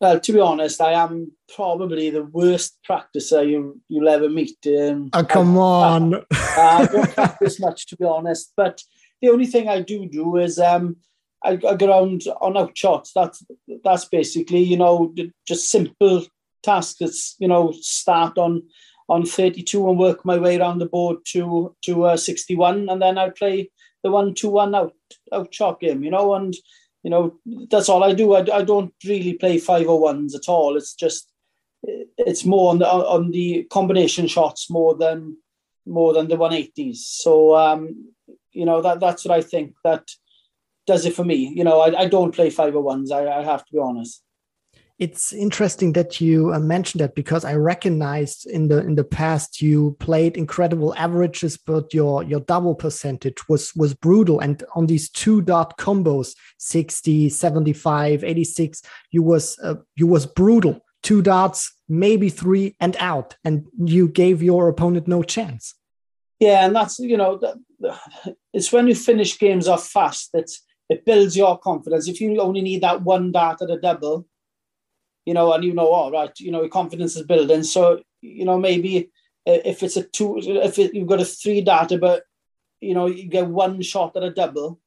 Well, 0.00 0.20
to 0.20 0.32
be 0.32 0.40
honest, 0.40 0.80
I 0.80 0.92
am 0.92 1.32
probably 1.54 2.10
the 2.10 2.24
worst 2.24 2.78
practicer 2.88 3.48
you, 3.48 3.80
you'll 3.88 4.08
ever 4.08 4.28
meet. 4.28 4.56
Um, 4.66 5.10
oh, 5.12 5.24
come 5.24 5.56
I, 5.56 5.60
on. 5.60 6.14
I, 6.14 6.22
I, 6.58 6.86
don't 6.86 7.14
practice 7.14 7.60
much, 7.60 7.86
to 7.86 7.96
be 7.96 8.04
honest. 8.04 8.52
But 8.56 8.82
the 9.22 9.28
only 9.28 9.46
thing 9.46 9.68
I 9.68 9.80
do 9.80 10.06
do 10.06 10.36
is 10.36 10.58
um, 10.58 10.96
I, 11.44 11.52
I 11.52 11.74
go 11.74 11.86
around 11.86 12.24
on 12.40 12.56
out 12.56 12.76
shots. 12.76 13.12
That's, 13.14 13.44
that's 13.84 14.06
basically, 14.06 14.60
you 14.60 14.76
know, 14.76 15.14
just 15.46 15.70
simple 15.70 16.26
tasks. 16.62 17.00
It's, 17.00 17.36
you 17.38 17.48
know, 17.48 17.72
start 17.80 18.36
on 18.36 18.62
on 19.08 19.26
32 19.26 19.88
and 19.88 19.98
work 19.98 20.24
my 20.24 20.38
way 20.38 20.58
around 20.58 20.78
the 20.78 20.86
board 20.86 21.18
to 21.26 21.74
to 21.82 22.04
uh, 22.04 22.16
61. 22.16 22.88
And 22.88 23.00
then 23.00 23.18
I 23.18 23.30
play 23.30 23.70
the 24.02 24.10
1 24.10 24.34
2 24.34 24.48
1 24.48 24.74
out, 24.74 24.92
out 25.32 25.54
shot 25.54 25.80
game, 25.80 26.02
you 26.04 26.10
know, 26.10 26.34
and 26.34 26.54
you 27.04 27.10
know, 27.10 27.38
that's 27.70 27.88
all 27.88 28.02
I 28.02 28.14
do. 28.14 28.34
I, 28.34 28.40
I 28.52 28.62
don't 28.62 28.92
really 29.04 29.34
play 29.34 29.58
five 29.58 29.88
or 29.88 30.00
ones 30.00 30.34
at 30.34 30.48
all. 30.48 30.76
It's 30.76 30.94
just 30.94 31.30
it's 31.82 32.46
more 32.46 32.70
on 32.70 32.78
the 32.78 32.88
on 32.88 33.30
the 33.30 33.64
combination 33.70 34.26
shots 34.26 34.70
more 34.70 34.96
than 34.96 35.36
more 35.86 36.14
than 36.14 36.28
the 36.28 36.36
180s. 36.36 36.96
So 36.96 37.54
um, 37.54 38.10
you 38.52 38.64
know 38.64 38.80
that 38.80 39.00
that's 39.00 39.24
what 39.24 39.36
I 39.36 39.42
think 39.42 39.74
that 39.84 40.08
does 40.86 41.04
it 41.04 41.14
for 41.14 41.24
me. 41.24 41.52
You 41.54 41.62
know, 41.62 41.80
I, 41.80 42.02
I 42.02 42.08
don't 42.08 42.34
play 42.34 42.48
five 42.48 42.74
or 42.74 42.82
ones. 42.82 43.12
I, 43.12 43.26
I 43.26 43.42
have 43.42 43.64
to 43.66 43.72
be 43.72 43.78
honest 43.78 44.22
it's 44.98 45.32
interesting 45.32 45.92
that 45.94 46.20
you 46.20 46.52
uh, 46.54 46.60
mentioned 46.60 47.00
that 47.00 47.16
because 47.16 47.44
I 47.44 47.54
recognized 47.54 48.46
in 48.46 48.68
the 48.68 48.78
in 48.78 48.94
the 48.94 49.04
past 49.04 49.60
you 49.60 49.96
played 49.98 50.36
incredible 50.36 50.94
averages, 50.94 51.56
but 51.56 51.92
your 51.92 52.22
your 52.22 52.40
double 52.40 52.74
percentage 52.74 53.48
was 53.48 53.74
was 53.74 53.92
brutal. 53.94 54.38
And 54.38 54.62
on 54.74 54.86
these 54.86 55.10
two 55.10 55.42
dot 55.42 55.76
combos, 55.78 56.34
60, 56.58 57.28
75, 57.28 58.22
86, 58.22 58.82
you 59.10 59.22
was 59.22 59.58
uh, 59.58 59.76
you 59.96 60.06
was 60.06 60.26
brutal. 60.26 60.80
Two 61.02 61.20
dots, 61.20 61.70
maybe 61.88 62.30
three, 62.30 62.76
and 62.80 62.96
out, 62.98 63.36
and 63.44 63.66
you 63.76 64.08
gave 64.08 64.42
your 64.42 64.68
opponent 64.68 65.06
no 65.06 65.22
chance. 65.22 65.74
Yeah, 66.38 66.64
and 66.64 66.74
that's 66.74 67.00
you 67.00 67.16
know, 67.16 67.40
it's 68.52 68.72
when 68.72 68.86
you 68.86 68.94
finish 68.94 69.38
games 69.38 69.66
off 69.66 69.88
fast 69.88 70.30
that 70.32 70.50
it 70.88 71.04
builds 71.04 71.36
your 71.36 71.58
confidence. 71.58 72.06
If 72.06 72.20
you 72.20 72.38
only 72.40 72.62
need 72.62 72.82
that 72.82 73.02
one 73.02 73.32
dart 73.32 73.60
at 73.60 73.70
a 73.70 73.80
double, 73.80 74.26
you 75.26 75.34
know, 75.34 75.52
and 75.52 75.64
you 75.64 75.74
know, 75.74 75.88
all 75.88 76.10
right, 76.10 76.32
you 76.38 76.50
know, 76.50 76.60
your 76.60 76.68
confidence 76.68 77.16
is 77.16 77.26
building. 77.26 77.62
So, 77.62 78.02
you 78.20 78.44
know, 78.44 78.58
maybe 78.58 79.10
if 79.46 79.82
it's 79.82 79.96
a 79.96 80.02
two, 80.02 80.38
if 80.38 80.78
it, 80.78 80.94
you've 80.94 81.08
got 81.08 81.20
a 81.20 81.24
three 81.24 81.60
data, 81.60 81.98
but 81.98 82.24
you 82.80 82.94
know, 82.94 83.06
you 83.06 83.28
get 83.28 83.46
one 83.46 83.80
shot 83.82 84.16
at 84.16 84.22
a 84.22 84.30
double, 84.30 84.80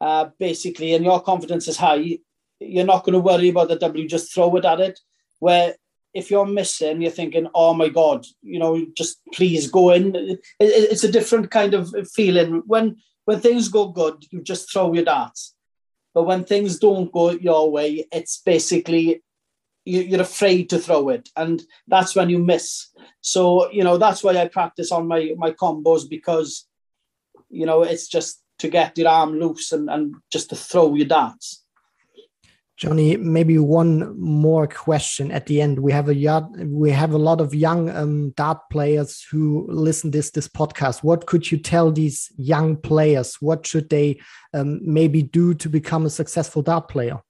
uh, 0.00 0.30
basically, 0.38 0.94
and 0.94 1.04
your 1.04 1.20
confidence 1.20 1.68
is 1.68 1.76
high, 1.76 2.18
you're 2.60 2.84
not 2.84 3.04
going 3.04 3.12
to 3.12 3.20
worry 3.20 3.48
about 3.48 3.68
the 3.68 3.76
double. 3.76 4.00
You 4.00 4.08
just 4.08 4.32
throw 4.32 4.54
it 4.56 4.64
at 4.64 4.80
it. 4.80 4.98
Where 5.38 5.74
if 6.14 6.30
you're 6.30 6.46
missing, 6.46 7.02
you're 7.02 7.10
thinking, 7.10 7.48
oh 7.54 7.74
my 7.74 7.88
god, 7.88 8.26
you 8.42 8.58
know, 8.58 8.84
just 8.96 9.20
please 9.34 9.70
go 9.70 9.90
in. 9.90 10.16
It, 10.16 10.40
it's 10.58 11.04
a 11.04 11.12
different 11.12 11.50
kind 11.50 11.74
of 11.74 11.94
feeling 12.12 12.62
when 12.66 12.96
when 13.24 13.40
things 13.40 13.68
go 13.68 13.88
good. 13.88 14.24
You 14.30 14.42
just 14.42 14.72
throw 14.72 14.92
your 14.94 15.04
darts. 15.04 15.54
But 16.14 16.24
when 16.24 16.44
things 16.44 16.78
don't 16.78 17.12
go 17.12 17.30
your 17.30 17.70
way, 17.70 18.06
it's 18.12 18.38
basically 18.38 19.22
you're 19.84 20.20
afraid 20.20 20.68
to 20.70 20.78
throw 20.78 21.08
it, 21.08 21.30
and 21.36 21.62
that's 21.86 22.14
when 22.14 22.28
you 22.28 22.38
miss. 22.38 22.88
So 23.20 23.70
you 23.70 23.84
know 23.84 23.96
that's 23.96 24.22
why 24.22 24.36
I 24.36 24.48
practice 24.48 24.92
on 24.92 25.08
my 25.08 25.34
my 25.36 25.52
combos 25.52 26.08
because 26.08 26.66
you 27.48 27.66
know 27.66 27.82
it's 27.82 28.08
just 28.08 28.42
to 28.58 28.68
get 28.68 28.98
your 28.98 29.08
arm 29.08 29.38
loose 29.38 29.72
and, 29.72 29.88
and 29.88 30.16
just 30.30 30.50
to 30.50 30.56
throw 30.56 30.94
your 30.94 31.06
darts. 31.06 31.64
Johnny, 32.78 33.16
maybe 33.16 33.58
one 33.58 34.16
more 34.20 34.68
question 34.68 35.32
at 35.32 35.46
the 35.46 35.60
end. 35.60 35.80
We 35.80 35.90
have 35.90 36.08
a 36.08 36.48
we 36.64 36.92
have 36.92 37.12
a 37.12 37.18
lot 37.18 37.40
of 37.40 37.52
young 37.52 37.90
um, 37.90 38.30
dart 38.30 38.58
players 38.70 39.26
who 39.28 39.66
listen 39.68 40.12
this 40.12 40.30
this 40.30 40.46
podcast. 40.46 41.02
What 41.02 41.26
could 41.26 41.50
you 41.50 41.58
tell 41.58 41.90
these 41.90 42.30
young 42.36 42.76
players? 42.76 43.34
What 43.40 43.66
should 43.66 43.90
they 43.90 44.20
um, 44.54 44.78
maybe 44.80 45.22
do 45.22 45.54
to 45.54 45.68
become 45.68 46.06
a 46.06 46.10
successful 46.10 46.62
dart 46.62 46.88
player? 46.88 47.20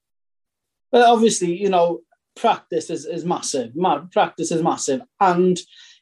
Well, 0.93 1.11
obviously, 1.11 1.57
you 1.57 1.71
know, 1.71 2.01
practice 2.37 2.91
is, 2.91 3.07
is 3.07 3.25
massive. 3.25 3.73
Practice 4.13 4.53
is 4.53 4.63
massive, 4.63 5.01
and 5.19 5.59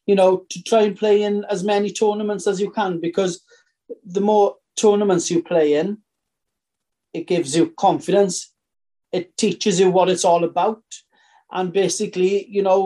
you 0.06 0.16
know, 0.16 0.44
to 0.50 0.62
try 0.64 0.82
and 0.82 0.96
play 0.96 1.22
in 1.22 1.44
as 1.48 1.62
many 1.62 1.92
tournaments 1.92 2.48
as 2.48 2.61
you 2.61 2.72
can 2.72 3.00
because 3.00 3.44
the 4.04 4.20
more 4.20 4.56
tournaments 4.76 5.30
you 5.30 5.40
play 5.40 5.74
in, 5.74 5.98
it 7.14 7.28
gives 7.28 7.56
you 7.56 7.72
confidence. 7.78 8.52
It 9.16 9.37
teaches 9.37 9.81
you 9.81 9.90
what 9.90 10.09
it's 10.09 10.24
all 10.24 10.44
about. 10.44 10.83
And 11.50 11.72
basically, 11.72 12.46
you 12.57 12.62
know, 12.62 12.81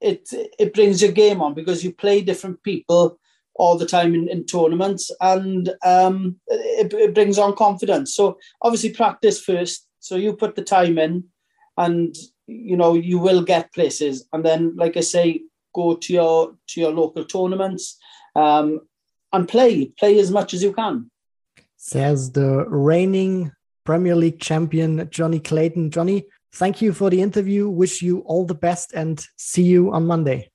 it 0.00 0.28
it 0.58 0.74
brings 0.74 1.02
your 1.02 1.12
game 1.12 1.40
on 1.42 1.54
because 1.54 1.82
you 1.84 1.92
play 1.92 2.20
different 2.20 2.62
people 2.62 3.18
all 3.58 3.76
the 3.78 3.86
time 3.86 4.14
in, 4.14 4.28
in 4.28 4.44
tournaments 4.44 5.10
and 5.20 5.74
um, 5.82 6.36
it, 6.48 6.92
it 6.92 7.14
brings 7.14 7.38
on 7.38 7.56
confidence. 7.56 8.14
So 8.14 8.38
obviously 8.62 8.92
practice 8.92 9.40
first. 9.40 9.88
So 10.00 10.16
you 10.16 10.34
put 10.34 10.54
the 10.54 10.62
time 10.62 10.98
in 10.98 11.24
and 11.76 12.14
you 12.46 12.76
know 12.76 12.94
you 12.94 13.18
will 13.18 13.42
get 13.42 13.72
places 13.72 14.28
and 14.32 14.44
then 14.44 14.76
like 14.76 14.96
I 14.96 15.00
say 15.00 15.42
go 15.74 15.96
to 15.96 16.12
your 16.12 16.54
to 16.68 16.80
your 16.80 16.92
local 16.92 17.24
tournaments 17.24 17.98
um, 18.36 18.80
and 19.32 19.48
play 19.48 19.86
play 19.98 20.18
as 20.18 20.30
much 20.30 20.54
as 20.54 20.62
you 20.62 20.72
can. 20.72 21.10
Says 21.76 22.32
the 22.32 22.64
reigning 22.68 23.52
Premier 23.86 24.16
League 24.16 24.40
champion 24.40 25.08
Johnny 25.10 25.40
Clayton. 25.40 25.90
Johnny, 25.90 26.26
thank 26.52 26.82
you 26.82 26.92
for 26.92 27.08
the 27.08 27.22
interview. 27.22 27.70
Wish 27.70 28.02
you 28.02 28.18
all 28.26 28.44
the 28.44 28.54
best 28.54 28.92
and 28.92 29.24
see 29.36 29.62
you 29.62 29.92
on 29.92 30.06
Monday. 30.06 30.50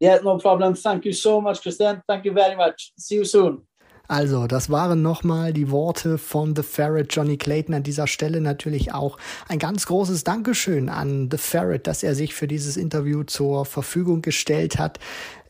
Yeah, 0.00 0.18
no 0.22 0.38
problem. 0.38 0.74
Thank 0.74 1.04
you 1.04 1.12
so 1.12 1.40
much, 1.40 1.62
Christian. 1.62 2.02
Thank 2.06 2.24
you 2.24 2.32
very 2.32 2.56
much. 2.56 2.92
See 2.96 3.16
you 3.16 3.24
soon. 3.24 3.66
Also, 4.08 4.46
das 4.46 4.70
waren 4.70 5.02
nochmal 5.02 5.52
die 5.52 5.70
Worte 5.70 6.16
von 6.16 6.54
The 6.54 6.62
Ferret 6.62 7.12
Johnny 7.12 7.36
Clayton. 7.36 7.74
An 7.74 7.82
dieser 7.82 8.06
Stelle 8.06 8.40
natürlich 8.40 8.94
auch 8.94 9.18
ein 9.48 9.58
ganz 9.58 9.86
großes 9.86 10.22
Dankeschön 10.22 10.88
an 10.88 11.28
The 11.30 11.38
Ferret, 11.38 11.88
dass 11.88 12.04
er 12.04 12.14
sich 12.14 12.32
für 12.32 12.46
dieses 12.46 12.76
Interview 12.76 13.24
zur 13.24 13.64
Verfügung 13.64 14.22
gestellt 14.22 14.78
hat. 14.78 15.00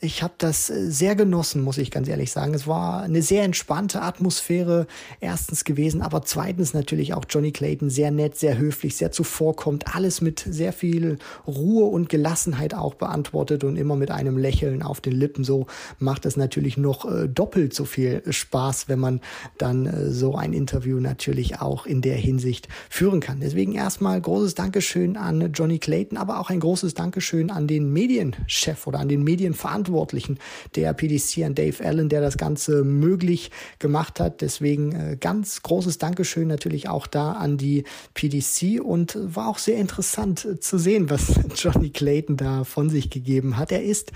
Ich 0.07 0.23
habe 0.23 0.35
das 0.38 0.71
äh, 0.71 0.88
sehr 0.88 1.16
genossen, 1.16 1.62
muss 1.62 1.79
ich 1.79 1.90
ganz 1.90 2.07
ehrlich 2.07 2.31
sagen. 2.31 2.55
Es 2.55 2.69
war 2.69 3.03
eine 3.03 3.23
sehr 3.23 3.42
entspannte 3.42 4.03
Atmosphäre 4.03 4.87
erstens 5.19 5.64
gewesen, 5.64 6.01
aber 6.01 6.23
zweitens 6.23 6.75
natürlich 6.75 7.12
auch 7.12 7.25
Johnny 7.29 7.51
Clayton 7.51 7.90
sehr 7.90 8.12
nett, 8.12 8.37
sehr 8.37 8.57
höflich, 8.57 8.97
sehr 8.97 9.11
zuvorkommt, 9.11 9.97
alles 9.97 10.21
mit 10.21 10.47
sehr 10.49 10.73
viel 10.73 11.19
Ruhe 11.45 11.87
und 11.87 12.09
Gelassenheit 12.09 12.73
auch 12.73 12.95
beantwortet 12.95 13.64
und 13.64 13.77
immer 13.77 13.97
mit 13.97 14.12
einem 14.12 14.38
Lächeln 14.38 14.81
auf 14.81 15.01
den 15.01 15.12
Lippen. 15.12 15.42
So 15.42 15.66
macht 15.99 16.25
es 16.25 16.37
natürlich 16.37 16.77
noch 16.77 17.05
äh, 17.05 17.29
doppelt 17.29 17.75
so 17.75 17.85
viel 17.85 18.23
Spaß, 18.31 18.88
wenn 18.88 19.01
man 19.01 19.21
dann 19.59 19.87
äh, 19.87 20.12
so 20.12 20.37
ein 20.37 20.53
Interview 20.53 21.01
natürlich 21.01 21.61
auch 21.61 21.85
in 21.85 22.01
der 22.01 22.16
Hinsicht 22.16 22.69
führen 22.88 23.19
kann. 23.19 23.40
Deswegen 23.40 23.73
erstmal 23.73 24.21
großes 24.21 24.55
Dankeschön 24.55 25.16
an 25.16 25.53
Johnny 25.53 25.81
Clayton, 25.81 26.16
aber 26.16 26.38
auch 26.38 26.51
ein 26.51 26.61
großes 26.61 26.95
Dankeschön 26.95 27.51
an 27.51 27.66
den 27.66 27.92
Medienchef 27.92 28.87
oder 28.87 29.01
an 29.01 29.09
den 29.09 29.25
Medienverantwortlichen 29.25 29.96
Verantwortlichen 29.97 30.39
der 30.75 30.93
PDC, 30.93 31.45
an 31.45 31.55
Dave 31.55 31.85
Allen, 31.85 32.09
der 32.09 32.21
das 32.21 32.37
Ganze 32.37 32.85
möglich 32.85 33.51
gemacht 33.79 34.21
hat. 34.21 34.43
Deswegen 34.43 34.93
äh, 34.93 35.17
ganz 35.19 35.63
großes 35.63 35.99
Dankeschön 35.99 36.49
natürlich 36.49 36.89
auch 36.89 37.07
da 37.07 37.33
an 37.33 37.57
die 37.57 37.85
PDC 38.15 38.81
und 38.83 39.17
war 39.19 39.49
auch 39.49 39.59
sehr 39.59 39.79
interessant 39.79 40.45
äh, 40.45 40.61
zu 40.61 40.79
sehen, 40.79 41.09
was 41.09 41.35
Johnny 41.57 41.91
Clayton 41.91 42.37
da 42.37 42.65
von 42.65 42.91
sich 42.91 43.09
gegeben 43.11 43.57
hat. 43.57 43.73
Er 43.73 43.83
ist 43.83 44.13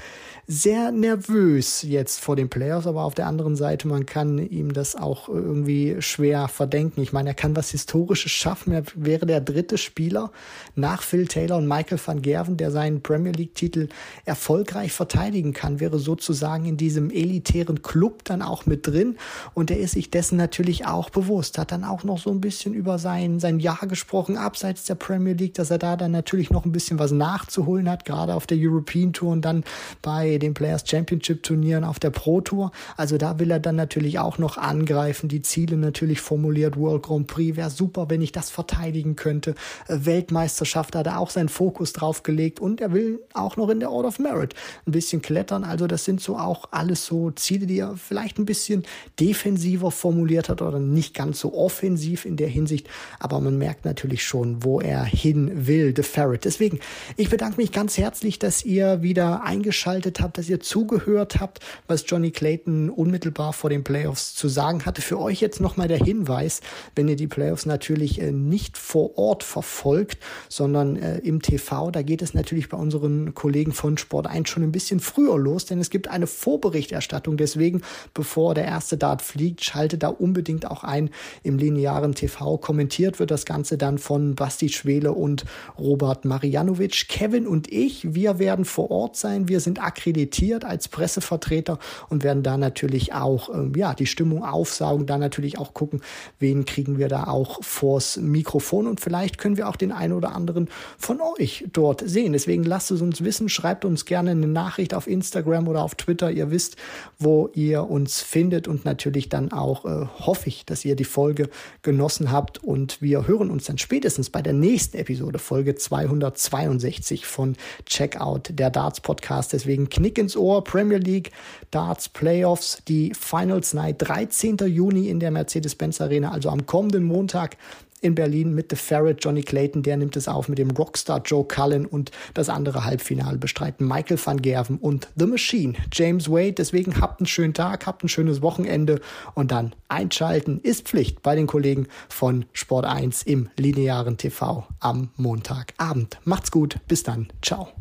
sehr 0.47 0.91
nervös 0.91 1.83
jetzt 1.83 2.19
vor 2.19 2.35
den 2.35 2.51
Playoffs, 2.51 2.89
aber 2.89 3.05
auf 3.05 3.15
der 3.15 3.27
anderen 3.27 3.55
Seite, 3.55 3.87
man 3.87 4.05
kann 4.05 4.39
ihm 4.39 4.73
das 4.73 4.97
auch 4.97 5.29
irgendwie 5.29 5.97
schwer 6.01 6.49
verdenken. 6.49 7.03
Ich 7.03 7.13
meine, 7.13 7.31
er 7.31 7.35
kann 7.35 7.55
was 7.55 7.71
Historisches 7.71 8.33
schaffen. 8.33 8.73
Er 8.73 8.83
wäre 8.97 9.27
der 9.27 9.41
dritte 9.41 9.79
Spieler 9.79 10.33
nach 10.75 11.03
Phil 11.03 11.29
Taylor 11.29 11.57
und 11.57 11.69
Michael 11.69 12.01
van 12.05 12.21
Gerven, 12.21 12.57
der 12.57 12.73
seinen 12.73 13.01
Premier 13.01 13.31
League-Titel 13.31 13.89
erfolgreich 14.25 14.91
verteidigen 14.91 15.53
kann, 15.53 15.60
wäre 15.81 15.99
sozusagen 15.99 16.65
in 16.65 16.77
diesem 16.77 17.11
elitären 17.11 17.83
Club 17.83 18.25
dann 18.25 18.43
auch 18.43 18.67
mit 18.67 18.87
drin. 18.87 19.17
Und 19.55 19.71
er 19.71 19.79
ist 19.79 19.93
sich 19.93 20.11
dessen 20.11 20.37
natürlich 20.37 20.87
auch 20.87 21.11
bewusst. 21.11 21.59
Hat 21.59 21.73
dann 21.73 21.85
auch 21.85 22.05
noch 22.05 22.19
so 22.19 22.31
ein 22.31 22.41
bisschen 22.41 22.75
über 22.75 22.99
sein, 22.99 23.41
sein 23.41 23.61
Jahr 23.61 23.87
gesprochen, 23.87 24.37
abseits 24.37 24.85
der 24.85 24.95
Premier 24.95 25.35
League, 25.35 25.55
dass 25.55 25.71
er 25.71 25.79
da 25.79 25.97
dann 25.97 26.13
natürlich 26.13 26.51
noch 26.51 26.65
ein 26.65 26.73
bisschen 26.73 26.99
was 26.99 27.11
nachzuholen 27.11 27.89
hat, 27.89 28.05
gerade 28.05 28.35
auf 28.35 28.47
der 28.47 28.59
European 28.59 29.13
Tour 29.13 29.33
und 29.33 29.45
dann 29.45 29.65
bei 30.03 30.39
den 30.39 30.55
Players 30.55 30.85
Championship 30.87 31.43
Turnieren 31.43 31.85
auf 31.85 31.99
der 31.99 32.11
Pro 32.11 32.41
Tour. 32.41 32.73
Also 32.97 33.19
da 33.19 33.39
will 33.39 33.51
er 33.51 33.61
dann 33.61 33.77
natürlich 33.77 34.19
auch 34.19 34.39
noch 34.39 34.57
angreifen, 34.57 35.29
die 35.29 35.43
Ziele 35.43 35.77
natürlich 35.77 36.21
formuliert. 36.21 36.77
World 36.77 37.03
Grand 37.03 37.27
Prix 37.27 37.57
wäre 37.57 37.71
super, 37.71 38.09
wenn 38.09 38.23
ich 38.23 38.33
das 38.33 38.51
verteidigen 38.51 39.17
könnte. 39.17 39.55
Äh, 39.89 40.05
Weltmeisterschaft 40.05 40.95
hat 40.97 41.07
er 41.07 41.19
auch 41.19 41.31
seinen 41.31 41.49
Fokus 41.49 41.93
drauf 41.93 42.23
gelegt 42.23 42.61
und 42.61 42.81
er 42.81 42.93
will 42.93 43.21
auch 43.35 43.57
noch 43.57 43.69
in 43.69 43.81
der 43.81 43.91
Order 43.91 44.09
of 44.09 44.19
Merit 44.19 44.55
ein 44.87 44.93
bisschen 44.93 45.23
klettern. 45.23 45.50
Also 45.53 45.87
das 45.87 46.05
sind 46.05 46.21
so 46.21 46.39
auch 46.39 46.69
alles 46.71 47.05
so 47.05 47.31
Ziele, 47.33 47.67
die 47.67 47.81
er 47.81 47.97
vielleicht 47.97 48.39
ein 48.39 48.47
bisschen 48.47 48.85
defensiver 49.19 49.91
formuliert 49.91 50.49
hat 50.49 50.63
oder 50.63 50.79
nicht 50.79 51.15
ganz 51.15 51.41
so 51.41 51.53
offensiv 51.55 52.25
in 52.25 52.37
der 52.37 52.49
Hinsicht. 52.49 52.89
Aber 53.19 53.41
man 53.41 53.59
merkt 53.59 53.85
natürlich 53.85 54.25
schon, 54.25 54.65
wo 54.65 54.81
er 54.81 55.05
hin 55.05 55.67
will, 55.67 55.93
The 55.95 56.03
Ferret. 56.03 56.47
Deswegen, 56.47 56.81
ich 57.17 57.29
bedanke 57.29 57.59
mich 57.59 57.73
ganz 57.73 57.99
herzlich, 57.99 58.39
dass 58.39 58.65
ihr 58.65 59.03
wieder 59.03 59.43
eingeschaltet 59.43 60.21
habt 60.21 60.31
habt, 60.31 60.39
dass 60.39 60.49
ihr 60.49 60.61
zugehört 60.61 61.41
habt, 61.41 61.61
was 61.89 62.05
Johnny 62.07 62.31
Clayton 62.31 62.89
unmittelbar 62.89 63.53
vor 63.53 63.69
den 63.69 63.83
Playoffs 63.83 64.35
zu 64.35 64.49
sagen 64.49 64.87
hatte. 64.87 65.03
Für 65.03 65.19
euch 65.19 65.41
jetzt 65.41 65.61
nochmal 65.61 65.89
der 65.89 65.99
Hinweis, 65.99 66.61
wenn 66.95 67.09
ihr 67.09 67.17
die 67.17 67.27
Playoffs 67.27 67.67
natürlich 67.67 68.21
äh, 68.21 68.31
nicht 68.31 68.79
vor 68.79 69.19
Ort 69.19 69.43
verfolgt, 69.43 70.19
sondern 70.49 70.97
äh, 70.97 71.19
im 71.19 71.43
TV, 71.43 71.91
da 71.91 72.03
geht 72.03 72.23
es 72.23 72.33
natürlich 72.33 72.69
bei 72.69 72.77
unseren 72.77 73.35
Kollegen 73.35 73.73
von 73.73 73.99
Sport 73.99 74.29
1 74.29 74.49
schon 74.49 74.63
ein 74.63 74.73
bisschen 74.73 75.01
früher 75.01 75.37
los, 75.41 75.67
denn 75.67 75.81
es 75.81 75.91
gibt 75.91 76.09
eine 76.09 76.27
Vorberichterstattung. 76.27 77.37
Deswegen, 77.37 77.83
bevor 78.15 78.55
der 78.55 78.65
erste 78.65 78.97
Dart 78.97 79.23
fliegt, 79.23 79.65
schaltet 79.65 80.03
da 80.03 80.09
unbedingt 80.09 80.71
auch 80.71 80.85
ein 80.85 81.11
im 81.43 81.59
linearen 81.59 82.15
TV. 82.15 82.59
Kommentiert 82.59 83.19
wird 83.19 83.31
das 83.31 83.45
Ganze 83.45 83.79
dann 83.79 83.99
von 83.99 84.35
Basti 84.35 84.69
Schwele 84.69 85.13
und 85.13 85.45
Robert 85.79 86.25
Marianovic. 86.25 87.09
Kevin 87.09 87.47
und 87.47 87.73
ich, 87.73 88.15
wir 88.15 88.39
werden 88.39 88.65
vor 88.65 88.91
Ort 88.91 89.17
sein. 89.17 89.49
Wir 89.49 89.61
sind 89.61 89.83
akkreditiert 89.83 90.65
als 90.65 90.89
Pressevertreter 90.89 91.79
und 92.09 92.23
werden 92.23 92.43
da 92.43 92.57
natürlich 92.57 93.13
auch 93.13 93.53
ähm, 93.53 93.73
ja, 93.77 93.95
die 93.95 94.07
Stimmung 94.07 94.45
aufsaugen, 94.45 95.07
da 95.07 95.19
natürlich 95.19 95.59
auch 95.59 95.75
gucken, 95.75 96.01
wen 96.39 96.65
kriegen 96.65 96.99
wir 96.99 97.09
da 97.09 97.25
auch 97.25 97.63
vors 97.63 98.17
Mikrofon 98.17 98.87
und 98.87 99.01
vielleicht 99.01 99.39
können 99.39 99.57
wir 99.57 99.69
auch 99.69 99.77
den 99.77 99.93
einen 99.93 100.13
oder 100.13 100.35
anderen 100.35 100.69
von 100.99 101.21
euch 101.21 101.67
dort 101.73 102.03
sehen. 102.07 102.33
Deswegen 102.33 102.65
lasst 102.65 102.91
es 102.91 103.01
uns 103.01 103.23
wissen, 103.25 103.49
schreibt 103.49 103.85
uns 103.85 104.05
gerne 104.05 104.31
eine 104.31 104.47
Nachricht 104.47 104.95
auf 104.95 105.07
Instagram 105.31 105.69
oder 105.69 105.83
auf 105.83 105.95
Twitter. 105.95 106.31
Ihr 106.31 106.51
wisst, 106.51 106.77
wo 107.19 107.49
ihr 107.55 107.89
uns 107.89 108.21
findet 108.21 108.67
und 108.67 108.85
natürlich 108.85 109.29
dann 109.29 109.53
auch 109.53 109.85
äh, 109.85 110.07
hoffe 110.19 110.49
ich, 110.49 110.67
dass 110.67 110.85
ihr 110.85 110.97
die 110.97 111.05
Folge 111.05 111.49
genossen 111.83 112.33
habt 112.33 112.63
und 112.63 113.01
wir 113.01 113.29
hören 113.29 113.51
uns 113.51 113.67
dann 113.67 113.79
spätestens 113.79 114.29
bei 114.31 114.43
der 114.43 114.53
nächsten 114.53 114.97
Episode, 114.97 115.39
Folge 115.39 115.77
262 115.77 117.27
von 117.27 117.57
Checkout, 117.87 118.51
der 118.51 118.71
Darts 118.71 119.01
Podcast. 119.01 119.53
Deswegen 119.53 119.89
Knick 119.89 120.19
ins 120.19 120.37
Ohr, 120.37 120.65
Premier 120.65 120.99
League, 120.99 121.31
Darts 121.71 122.09
Playoffs, 122.09 122.83
die 122.89 123.13
Finals 123.15 123.73
Night, 123.73 123.97
13. 123.99 124.57
Juni 124.67 125.09
in 125.09 125.21
der 125.21 125.31
Mercedes-Benz 125.31 126.01
Arena, 126.01 126.33
also 126.33 126.49
am 126.49 126.67
kommenden 126.67 127.05
Montag 127.05 127.57
in 128.01 128.15
Berlin 128.15 128.55
mit 128.55 128.71
The 128.71 128.77
Ferret, 128.77 129.25
Johnny 129.25 129.43
Clayton, 129.43 129.83
der 129.83 129.97
nimmt 129.97 130.17
es 130.17 130.29
auf 130.29 130.49
mit 130.49 130.59
dem 130.59 130.71
Rockstar 130.71 131.23
Joe 131.25 131.45
Cullen 131.45 131.87
und 131.87 132.11
das 132.35 132.49
andere 132.49 132.85
Halbfinale 132.85 133.39
bestreiten 133.39 133.87
Michael 133.87 134.19
van 134.23 134.41
Gerven 134.43 134.79
und 134.79 135.09
The 135.17 135.27
Machine, 135.27 135.75
James 135.93 136.29
Wade. 136.29 136.55
Deswegen 136.55 137.01
habt 137.01 137.21
einen 137.21 137.27
schönen 137.27 137.55
Tag, 137.55 137.87
habt 137.87 138.05
ein 138.05 138.09
schönes 138.09 138.43
Wochenende 138.43 139.01
und 139.35 139.51
dann 139.51 139.75
einschalten 139.89 140.61
ist 140.63 140.89
Pflicht 140.89 141.23
bei 141.23 141.35
den 141.35 141.47
Kollegen 141.47 141.89
von 142.09 142.45
Sport 142.53 142.87
1 142.87 143.23
im 143.25 143.51
linearen 143.57 144.17
TV 144.17 144.67
am 144.79 145.11
Montagabend. 145.17 146.19
Macht's 146.25 146.51
gut, 146.51 146.77
bis 146.89 147.03
dann, 147.03 147.29
ciao. 147.43 147.80